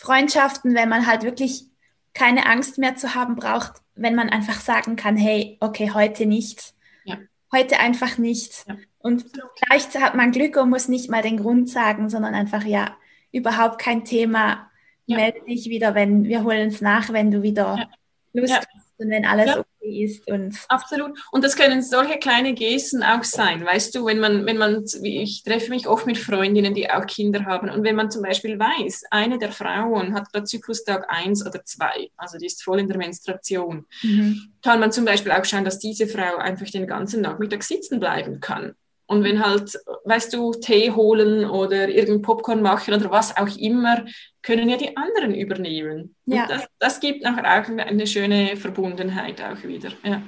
Freundschaften, 0.00 0.74
wenn 0.74 0.88
man 0.88 1.06
halt 1.06 1.24
wirklich 1.24 1.66
keine 2.14 2.46
Angst 2.46 2.78
mehr 2.78 2.96
zu 2.96 3.14
haben 3.14 3.36
braucht, 3.36 3.82
wenn 3.94 4.14
man 4.14 4.30
einfach 4.30 4.60
sagen 4.60 4.96
kann, 4.96 5.14
hey, 5.14 5.58
okay, 5.60 5.90
heute 5.92 6.24
nicht. 6.24 6.72
Ja. 7.04 7.18
Heute 7.52 7.78
einfach 7.78 8.16
nicht. 8.16 8.66
Ja. 8.66 8.76
Und 8.98 9.26
vielleicht 9.62 10.00
hat 10.00 10.14
man 10.14 10.32
Glück 10.32 10.56
und 10.56 10.70
muss 10.70 10.88
nicht 10.88 11.10
mal 11.10 11.20
den 11.20 11.36
Grund 11.36 11.68
sagen, 11.68 12.08
sondern 12.08 12.34
einfach, 12.34 12.64
ja, 12.64 12.96
überhaupt 13.30 13.78
kein 13.78 14.06
Thema. 14.06 14.70
Ja. 15.04 15.18
Melde 15.18 15.42
dich 15.46 15.68
wieder, 15.68 15.94
wenn 15.94 16.24
wir 16.24 16.44
holen 16.44 16.68
es 16.68 16.80
nach, 16.80 17.12
wenn 17.12 17.30
du 17.30 17.42
wieder 17.42 17.90
Lust 18.32 18.54
hast 18.54 18.94
und 18.98 19.10
wenn 19.10 19.26
alles 19.26 19.54
okay 19.54 19.69
ist. 19.90 20.30
Und 20.30 20.56
Absolut. 20.68 21.18
Und 21.30 21.44
das 21.44 21.56
können 21.56 21.82
solche 21.82 22.18
kleine 22.18 22.54
Gesten 22.54 23.02
auch 23.02 23.24
sein. 23.24 23.64
Weißt 23.64 23.94
du, 23.94 24.06
wenn 24.06 24.18
man, 24.18 24.46
wenn 24.46 24.56
man, 24.56 24.84
ich 25.02 25.42
treffe 25.42 25.70
mich 25.70 25.88
oft 25.88 26.06
mit 26.06 26.18
Freundinnen, 26.18 26.74
die 26.74 26.90
auch 26.90 27.06
Kinder 27.06 27.44
haben. 27.44 27.68
Und 27.70 27.84
wenn 27.84 27.96
man 27.96 28.10
zum 28.10 28.22
Beispiel 28.22 28.58
weiß, 28.58 29.04
eine 29.10 29.38
der 29.38 29.52
Frauen 29.52 30.14
hat 30.14 30.32
gerade 30.32 30.44
Zyklustag 30.44 31.06
1 31.08 31.46
oder 31.46 31.64
2, 31.64 32.10
also 32.16 32.38
die 32.38 32.46
ist 32.46 32.62
voll 32.62 32.80
in 32.80 32.88
der 32.88 32.98
Menstruation, 32.98 33.86
mhm. 34.02 34.52
kann 34.62 34.80
man 34.80 34.92
zum 34.92 35.04
Beispiel 35.04 35.32
auch 35.32 35.44
schauen, 35.44 35.64
dass 35.64 35.78
diese 35.78 36.06
Frau 36.06 36.36
einfach 36.36 36.70
den 36.70 36.86
ganzen 36.86 37.22
Nachmittag 37.22 37.62
sitzen 37.62 38.00
bleiben 38.00 38.40
kann. 38.40 38.74
Und 39.10 39.24
wenn 39.24 39.44
halt, 39.44 39.76
weißt 40.04 40.32
du, 40.34 40.52
Tee 40.52 40.92
holen 40.92 41.44
oder 41.44 41.88
irgendein 41.88 42.22
Popcorn 42.22 42.62
machen 42.62 42.94
oder 42.94 43.10
was 43.10 43.36
auch 43.36 43.48
immer, 43.56 44.04
können 44.42 44.68
ja 44.68 44.76
die 44.76 44.96
anderen 44.96 45.34
übernehmen. 45.34 46.16
Ja. 46.24 46.46
Das, 46.46 46.66
das, 46.78 47.00
gibt 47.00 47.22
nachher 47.22 47.44
auch 47.44 47.68
eine 47.68 48.06
schöne 48.06 48.56
Verbundenheit 48.56 49.40
auch 49.42 49.62
wieder. 49.64 49.92
Ja. 50.02 50.22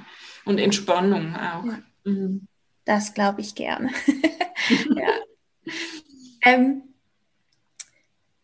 Und 0.45 0.59
Entspannung 0.59 1.35
auch. 1.35 1.65
Ja. 1.65 1.79
Mhm. 2.03 2.47
Das 2.85 3.13
glaube 3.13 3.41
ich 3.41 3.55
gerne. 3.55 3.89
ja. 4.95 5.07
ähm, 6.45 6.92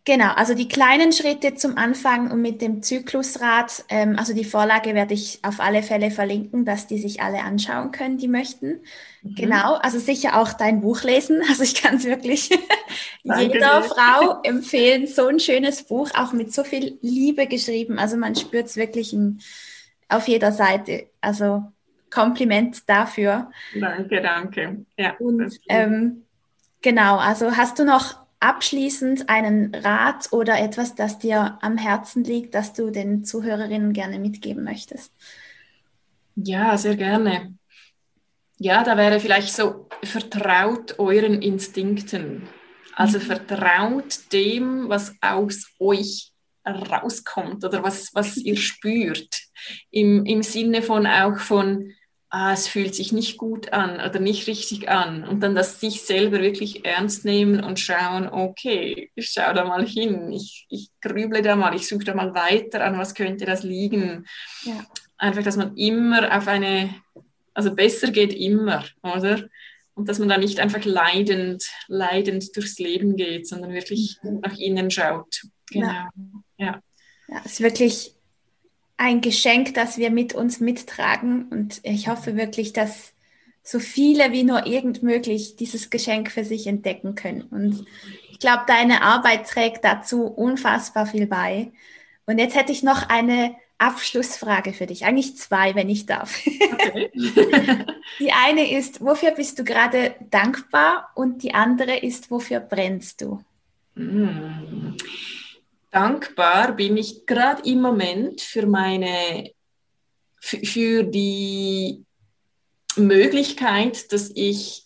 Genau, 0.10 0.32
also 0.34 0.56
die 0.56 0.68
kleinen 0.68 1.12
Schritte 1.12 1.54
zum 1.54 1.78
Anfang 1.78 2.32
und 2.32 2.42
mit 2.42 2.64
dem 2.64 2.82
Zyklusrad, 2.82 3.86
ähm, 3.90 4.16
also 4.18 4.34
die 4.34 4.44
Vorlage 4.44 4.96
werde 4.96 5.14
ich 5.14 5.38
auf 5.44 5.60
alle 5.60 5.84
Fälle 5.84 6.10
verlinken, 6.10 6.66
dass 6.66 6.88
die 6.88 6.98
sich 6.98 7.22
alle 7.22 7.44
anschauen 7.44 7.92
können, 7.92 8.18
die 8.18 8.28
möchten. 8.28 8.80
Mhm. 9.22 9.36
Genau, 9.36 9.76
also 9.76 10.00
sicher 10.00 10.42
auch 10.42 10.54
dein 10.54 10.82
Buch 10.82 11.04
lesen. 11.04 11.44
Also 11.48 11.62
ich 11.62 11.76
kann 11.76 11.98
es 11.98 12.06
wirklich 12.06 12.50
jeder 13.24 13.84
Frau 13.84 14.42
empfehlen. 14.44 15.06
So 15.06 15.28
ein 15.28 15.40
schönes 15.40 15.84
Buch, 15.84 16.10
auch 16.16 16.34
mit 16.34 16.56
so 16.56 16.64
viel 16.64 16.98
Liebe 17.04 17.46
geschrieben. 17.46 18.00
Also 18.00 18.18
man 18.18 18.34
spürt 18.34 18.66
es 18.66 18.78
wirklich 18.78 19.14
in, 19.14 19.40
auf 20.08 20.28
jeder 20.28 20.52
Seite. 20.52 21.06
Also 21.22 21.66
Kompliment 22.10 22.90
dafür. 22.90 23.52
Danke, 23.80 24.24
danke. 24.24 24.86
Ja, 24.98 25.14
und 25.20 25.56
ähm, 25.70 26.24
genau, 26.82 27.18
also 27.18 27.56
hast 27.56 27.78
du 27.78 27.86
noch 27.86 28.28
abschließend 28.40 29.30
einen 29.30 29.76
Rat 29.76 30.32
oder 30.32 30.60
etwas, 30.60 30.96
das 30.96 31.20
dir 31.20 31.58
am 31.62 31.78
Herzen 31.78 32.24
liegt, 32.24 32.56
das 32.56 32.74
du 32.74 32.90
den 32.90 33.24
Zuhörerinnen 33.24 33.94
gerne 33.94 34.20
mitgeben 34.20 34.64
möchtest? 34.64 35.14
Ja, 36.36 36.78
sehr 36.78 36.96
gerne. 36.96 37.54
Ja, 38.58 38.84
da 38.84 38.98
wäre 38.98 39.20
vielleicht 39.20 39.54
so, 39.54 39.88
vertraut 40.04 41.00
euren 41.00 41.42
Instinkten. 41.42 42.48
Also 42.96 43.18
mhm. 43.18 43.24
vertraut 43.24 44.20
dem, 44.34 44.90
was 44.90 45.16
aus 45.22 45.68
euch 45.80 46.32
rauskommt 46.66 47.64
oder 47.64 47.84
was, 47.84 48.14
was 48.14 48.38
ihr 48.38 48.58
spürt. 48.58 49.42
Im, 49.92 50.26
Im 50.26 50.44
Sinne 50.44 50.82
von 50.82 51.08
auch 51.08 51.38
von, 51.38 51.94
ah, 52.30 52.54
es 52.54 52.68
fühlt 52.68 52.94
sich 52.94 53.12
nicht 53.12 53.38
gut 53.38 53.74
an 53.74 53.96
oder 53.96 54.20
nicht 54.20 54.48
richtig 54.48 54.90
an. 54.90 55.24
Und 55.24 55.42
dann 55.42 55.56
das 55.56 55.80
sich 55.80 56.02
selber 56.02 56.42
wirklich 56.42 56.86
ernst 56.86 57.26
nehmen 57.26 57.64
und 57.64 57.80
schauen, 57.80 58.30
okay, 58.30 59.12
ich 59.16 59.30
schaue 59.30 59.54
da 59.54 59.66
mal 59.66 59.86
hin, 59.86 60.32
ich, 60.32 60.68
ich 60.70 60.90
grüble 61.02 61.42
da 61.42 61.56
mal, 61.56 61.76
ich 61.76 61.88
suche 61.88 62.04
da 62.04 62.14
mal 62.14 62.34
weiter 62.36 62.84
an, 62.84 62.98
was 62.98 63.16
könnte 63.16 63.46
das 63.46 63.64
liegen. 63.64 64.26
Ja. 64.64 64.86
Einfach, 65.18 65.44
dass 65.44 65.58
man 65.58 65.76
immer 65.76 66.36
auf 66.36 66.48
eine, 66.48 66.94
also 67.54 67.74
besser 67.74 68.12
geht 68.12 68.34
immer, 68.34 68.86
oder? 69.02 69.50
Und 69.96 70.08
dass 70.08 70.20
man 70.20 70.30
da 70.30 70.38
nicht 70.38 70.60
einfach 70.60 70.86
leidend, 70.86 71.66
leidend 71.88 72.56
durchs 72.56 72.80
Leben 72.80 73.18
geht, 73.18 73.48
sondern 73.48 73.74
wirklich 73.74 74.18
mhm. 74.22 74.40
nach 74.42 74.58
innen 74.58 74.92
schaut. 74.92 75.42
Genau. 75.72 75.88
Ja. 75.88 76.10
ja. 76.58 76.82
Ja, 77.32 77.42
es 77.46 77.54
ist 77.54 77.62
wirklich 77.62 78.16
ein 79.00 79.22
Geschenk, 79.22 79.74
das 79.76 79.98
wir 79.98 80.12
mit 80.12 80.36
uns 80.36 80.60
mittragen. 80.60 81.48
Und 81.50 81.80
ich 81.84 82.10
hoffe 82.10 82.36
wirklich, 82.36 82.74
dass 82.74 83.14
so 83.64 83.80
viele 83.80 84.34
wie 84.34 84.44
nur 84.44 84.68
irgend 84.68 85.04
möglich 85.04 85.56
dieses 85.56 85.90
Geschenk 85.90 86.30
für 86.30 86.44
sich 86.44 86.68
entdecken 86.68 87.16
können. 87.16 87.44
Und 87.44 87.86
ich 88.30 88.40
glaube, 88.40 88.64
deine 88.68 89.02
Arbeit 89.02 89.48
trägt 89.48 89.86
dazu 89.86 90.26
unfassbar 90.26 91.06
viel 91.06 91.28
bei. 91.28 91.72
Und 92.26 92.40
jetzt 92.40 92.56
hätte 92.56 92.74
ich 92.74 92.84
noch 92.84 93.08
eine 93.08 93.56
Abschlussfrage 93.78 94.74
für 94.74 94.86
dich. 94.86 95.06
Eigentlich 95.06 95.38
zwei, 95.38 95.76
wenn 95.76 95.90
ich 95.90 96.06
darf. 96.06 96.38
Okay. 96.46 97.10
die 98.20 98.34
eine 98.34 98.70
ist, 98.70 99.00
wofür 99.00 99.32
bist 99.32 99.60
du 99.60 99.64
gerade 99.64 100.16
dankbar? 100.30 101.10
Und 101.16 101.42
die 101.44 101.54
andere 101.54 101.96
ist, 101.96 102.32
wofür 102.32 102.60
brennst 102.60 103.22
du? 103.22 103.42
Mm 103.96 104.96
dankbar 105.92 106.74
bin 106.76 106.98
ich 106.98 107.26
gerade 107.26 107.62
im 107.70 107.82
Moment 107.82 108.42
für 108.42 108.66
meine, 108.66 109.52
für 110.40 111.04
die 111.04 112.06
Möglichkeit, 112.96 114.12
dass 114.12 114.32
ich 114.34 114.84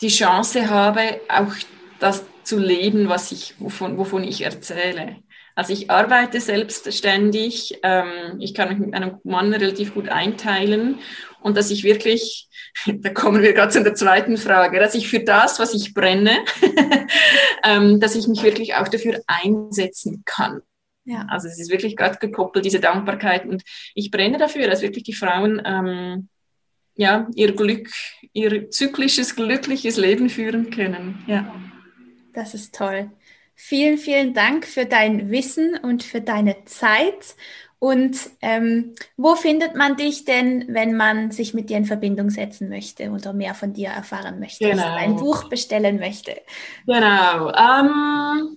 die 0.00 0.08
Chance 0.08 0.68
habe, 0.68 1.20
auch 1.28 1.52
das 1.98 2.24
zu 2.44 2.58
leben, 2.58 3.08
was 3.08 3.32
ich, 3.32 3.54
wovon, 3.58 3.98
wovon 3.98 4.24
ich 4.24 4.42
erzähle. 4.42 5.16
Also 5.54 5.72
ich 5.72 5.90
arbeite 5.90 6.40
selbstständig, 6.40 7.78
ähm, 7.82 8.38
ich 8.40 8.54
kann 8.54 8.68
mich 8.68 8.78
mit 8.78 8.90
meinem 8.90 9.18
Mann 9.24 9.52
relativ 9.54 9.94
gut 9.94 10.08
einteilen 10.10 10.98
und 11.40 11.56
dass 11.56 11.70
ich 11.70 11.82
wirklich, 11.82 12.48
da 12.86 13.10
kommen 13.10 13.42
wir 13.42 13.52
gerade 13.52 13.72
zu 13.72 13.82
der 13.82 13.94
zweiten 13.94 14.36
Frage, 14.36 14.78
dass 14.78 14.94
ich 14.94 15.08
für 15.08 15.20
das, 15.20 15.58
was 15.58 15.74
ich 15.74 15.94
brenne, 15.94 16.44
ähm, 17.64 18.00
dass 18.00 18.14
ich 18.14 18.28
mich 18.28 18.42
wirklich 18.42 18.74
auch 18.74 18.88
dafür 18.88 19.20
einsetzen 19.26 20.22
kann. 20.24 20.62
Ja. 21.04 21.26
Also 21.30 21.48
es 21.48 21.58
ist 21.60 21.70
wirklich 21.70 21.96
gerade 21.96 22.18
gekoppelt, 22.18 22.64
diese 22.64 22.80
Dankbarkeit. 22.80 23.46
Und 23.46 23.62
ich 23.94 24.10
brenne 24.10 24.38
dafür, 24.38 24.66
dass 24.66 24.82
wirklich 24.82 25.04
die 25.04 25.14
Frauen 25.14 25.62
ähm, 25.64 26.28
ja, 26.96 27.28
ihr 27.34 27.54
Glück, 27.54 27.90
ihr 28.32 28.70
zyklisches, 28.70 29.36
glückliches 29.36 29.96
Leben 29.96 30.28
führen 30.28 30.70
können. 30.70 31.22
Ja. 31.26 31.54
Das 32.34 32.54
ist 32.54 32.74
toll. 32.74 33.10
Vielen, 33.54 33.96
vielen 33.96 34.34
Dank 34.34 34.66
für 34.66 34.84
dein 34.84 35.30
Wissen 35.30 35.78
und 35.82 36.02
für 36.02 36.20
deine 36.20 36.64
Zeit. 36.66 37.36
Und 37.78 38.16
ähm, 38.40 38.94
wo 39.16 39.34
findet 39.34 39.76
man 39.76 39.96
dich 39.96 40.24
denn, 40.24 40.64
wenn 40.68 40.96
man 40.96 41.30
sich 41.30 41.52
mit 41.52 41.68
dir 41.68 41.76
in 41.76 41.84
Verbindung 41.84 42.30
setzen 42.30 42.68
möchte 42.68 43.10
oder 43.10 43.32
mehr 43.34 43.54
von 43.54 43.74
dir 43.74 43.88
erfahren 43.88 44.40
möchte, 44.40 44.70
genau. 44.70 44.94
ein 44.94 45.16
Buch 45.16 45.44
bestellen 45.48 45.98
möchte? 45.98 46.40
Genau. 46.86 47.52
Ähm, 47.52 48.56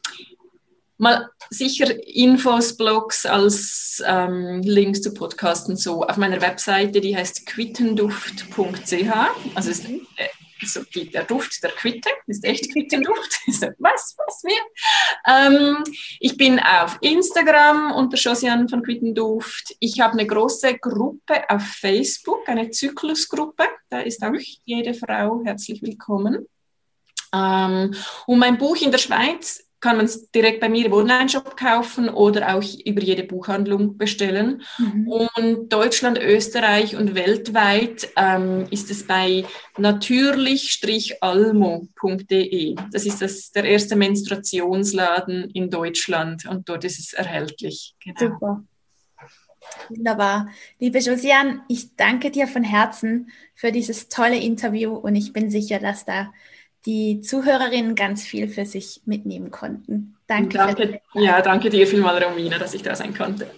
mal 0.98 1.30
sicher 1.50 1.88
Infos, 2.08 2.78
Blogs 2.78 3.26
als 3.26 4.02
ähm, 4.06 4.62
Links 4.64 5.02
zu 5.02 5.14
Podcasten 5.14 5.76
so 5.76 6.04
auf 6.04 6.18
meiner 6.18 6.42
Webseite, 6.42 7.02
die 7.02 7.18
heißt 7.18 7.46
quittenduft.ch. 7.46 9.14
Also 9.56 9.70
ist, 9.70 9.86
äh, 9.86 10.28
so 10.66 10.84
die, 10.84 11.10
der 11.10 11.24
Duft 11.24 11.64
der 11.64 11.72
Quitte, 11.72 12.10
ist 12.28 12.44
echt 12.44 12.72
Quittenduft. 12.72 13.40
was, 13.48 14.16
was, 14.18 14.44
wir? 14.44 14.62
Ähm, 15.28 15.84
ich 16.20 16.38
bin 16.38 16.60
auf 16.60 16.98
Instagram 17.02 17.92
unter 17.92 18.18
Josiane 18.18 18.68
von 18.68 18.84
Quittenduft. 18.84 19.76
Ich 19.80 20.00
habe 20.00 20.14
eine 20.14 20.28
große 20.28 20.78
Gruppe 20.80 21.50
auf 21.50 21.64
Facebook, 21.64 22.48
eine 22.48 22.70
Zyklusgruppe. 22.70 23.64
Da 23.90 24.02
ist 24.02 24.24
auch 24.24 24.34
jede 24.66 24.94
Frau 24.94 25.42
herzlich 25.44 25.82
willkommen. 25.82 26.48
Ähm, 27.34 27.96
und 28.26 28.40
mein 28.40 28.58
Buch 28.58 28.78
in 28.78 28.92
der 28.92 28.98
Schweiz 28.98 29.69
kann 29.80 29.98
man 29.98 30.06
es 30.06 30.30
direkt 30.32 30.60
bei 30.60 30.70
mir 30.70 30.86
im 30.86 30.94
Online-Shop 30.94 31.58
kaufen 31.58 32.10
oder 32.10 32.56
auch 32.56 32.64
über 32.86 33.02
jede 33.02 33.24
Buchhandlung 33.24 33.98
bestellen. 33.98 34.62
Mhm. 34.78 35.08
Und 35.08 35.72
Deutschland, 35.72 36.20
Österreich 36.20 36.96
und 36.96 37.16
weltweit 37.16 38.10
ähm, 38.16 38.68
ist 38.72 38.92
es 38.92 39.08
bei 39.08 39.46
natürlich-almo.de. 39.78 42.76
Das 42.92 43.06
ist 43.06 43.22
das, 43.22 43.52
der 43.52 43.64
erste 43.64 43.96
Menstruationsladen 43.96 45.50
in 45.52 45.70
Deutschland 45.70 46.46
und 46.46 46.68
dort 46.68 46.84
ist 46.84 47.00
es 47.00 47.14
erhältlich. 47.14 47.96
Genau. 48.04 48.20
Super. 48.20 48.64
Wunderbar. 49.90 50.50
Liebe 50.80 50.98
Josiane, 51.00 51.62
ich 51.68 51.96
danke 51.96 52.32
dir 52.32 52.48
von 52.48 52.64
Herzen 52.64 53.30
für 53.56 53.72
dieses 53.72 54.10
tolle 54.10 54.40
Interview 54.40 54.94
und 54.94 55.16
ich 55.16 55.34
bin 55.34 55.52
sicher, 55.52 55.80
dass 55.80 56.06
da 56.06 56.32
die 56.86 57.22
Zuhörerinnen 57.22 57.96
ganz 57.96 58.24
viel 58.24 58.48
für 58.48 58.66
sich 58.66 59.02
mitnehmen 59.06 59.52
konnten. 59.52 60.16
Danke. 60.28 60.58
danke 60.58 61.02
ja, 61.14 61.42
danke 61.42 61.70
dir 61.70 61.88
vielmals, 61.88 62.24
Romina, 62.24 62.58
dass 62.58 62.74
ich 62.74 62.84
da 62.84 62.96
sein 62.96 63.14
konnte. 63.14 63.52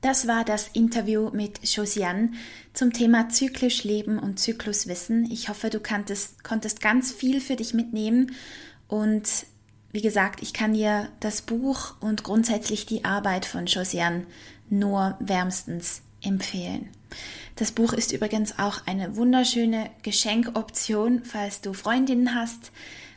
Das 0.00 0.26
war 0.26 0.44
das 0.44 0.68
Interview 0.68 1.30
mit 1.30 1.60
Josiane 1.62 2.32
zum 2.72 2.92
Thema 2.92 3.28
zyklisch 3.28 3.84
Leben 3.84 4.18
und 4.18 4.38
Zykluswissen. 4.38 5.30
Ich 5.30 5.50
hoffe, 5.50 5.68
du 5.68 5.78
kanntest, 5.78 6.42
konntest 6.42 6.80
ganz 6.80 7.12
viel 7.12 7.40
für 7.40 7.56
dich 7.56 7.74
mitnehmen. 7.74 8.34
Und 8.88 9.28
wie 9.92 10.00
gesagt, 10.00 10.40
ich 10.40 10.54
kann 10.54 10.72
dir 10.72 11.10
das 11.20 11.42
Buch 11.42 11.96
und 12.00 12.24
grundsätzlich 12.24 12.86
die 12.86 13.04
Arbeit 13.04 13.44
von 13.44 13.66
Josiane 13.66 14.26
nur 14.70 15.16
wärmstens 15.20 16.02
empfehlen. 16.22 16.88
Das 17.56 17.72
Buch 17.72 17.92
ist 17.92 18.12
übrigens 18.12 18.58
auch 18.58 18.86
eine 18.86 19.16
wunderschöne 19.16 19.90
Geschenkoption, 20.02 21.24
falls 21.24 21.60
du 21.60 21.72
Freundinnen 21.72 22.34
hast, 22.34 22.72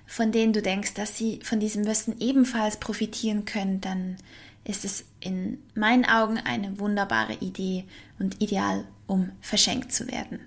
von 0.06 0.32
denen 0.32 0.54
du 0.54 0.62
denkst, 0.62 0.94
dass 0.96 1.18
sie 1.18 1.40
von 1.44 1.60
diesem 1.60 1.86
Wissen 1.86 2.20
ebenfalls 2.20 2.78
profitieren 2.78 3.46
können, 3.46 3.82
dann 3.82 4.18
ist 4.66 4.86
es 4.86 5.06
in 5.20 5.60
meinen 5.76 6.06
Augen 6.06 6.38
eine 6.38 6.80
wunderbare 6.80 7.34
Idee 7.36 7.86
und 8.20 8.42
ideal, 8.42 8.86
um 9.08 9.32
verschenkt 9.42 9.92
zu 9.92 10.08
werden. 10.08 10.40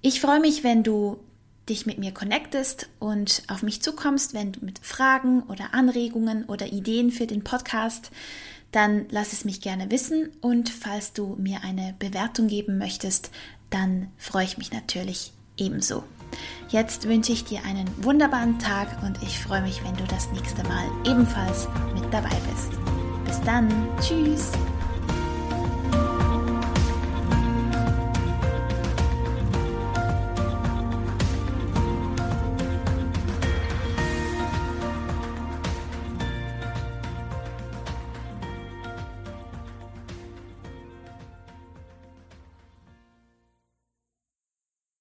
Ich 0.00 0.20
freue 0.20 0.40
mich, 0.40 0.64
wenn 0.64 0.82
du 0.82 1.18
dich 1.68 1.86
mit 1.86 1.98
mir 1.98 2.12
connectest 2.12 2.88
und 2.98 3.42
auf 3.48 3.62
mich 3.62 3.82
zukommst, 3.82 4.32
wenn 4.32 4.52
du 4.52 4.64
mit 4.64 4.78
Fragen 4.78 5.42
oder 5.44 5.74
Anregungen 5.74 6.44
oder 6.44 6.66
Ideen 6.66 7.10
für 7.10 7.26
den 7.26 7.44
Podcast 7.44 8.10
dann 8.72 9.06
lass 9.10 9.32
es 9.32 9.44
mich 9.44 9.60
gerne 9.60 9.90
wissen 9.90 10.30
und 10.40 10.68
falls 10.68 11.12
du 11.12 11.36
mir 11.38 11.62
eine 11.62 11.94
Bewertung 11.98 12.48
geben 12.48 12.78
möchtest, 12.78 13.30
dann 13.70 14.08
freue 14.16 14.44
ich 14.44 14.58
mich 14.58 14.72
natürlich 14.72 15.32
ebenso. 15.56 16.04
Jetzt 16.68 17.08
wünsche 17.08 17.32
ich 17.32 17.44
dir 17.44 17.64
einen 17.64 17.88
wunderbaren 18.04 18.58
Tag 18.58 19.02
und 19.02 19.22
ich 19.22 19.38
freue 19.38 19.62
mich, 19.62 19.82
wenn 19.84 19.96
du 19.96 20.04
das 20.04 20.30
nächste 20.32 20.62
Mal 20.64 20.86
ebenfalls 21.04 21.66
mit 21.94 22.04
dabei 22.12 22.36
bist. 22.50 22.70
Bis 23.24 23.40
dann, 23.42 23.68
tschüss! 24.00 24.52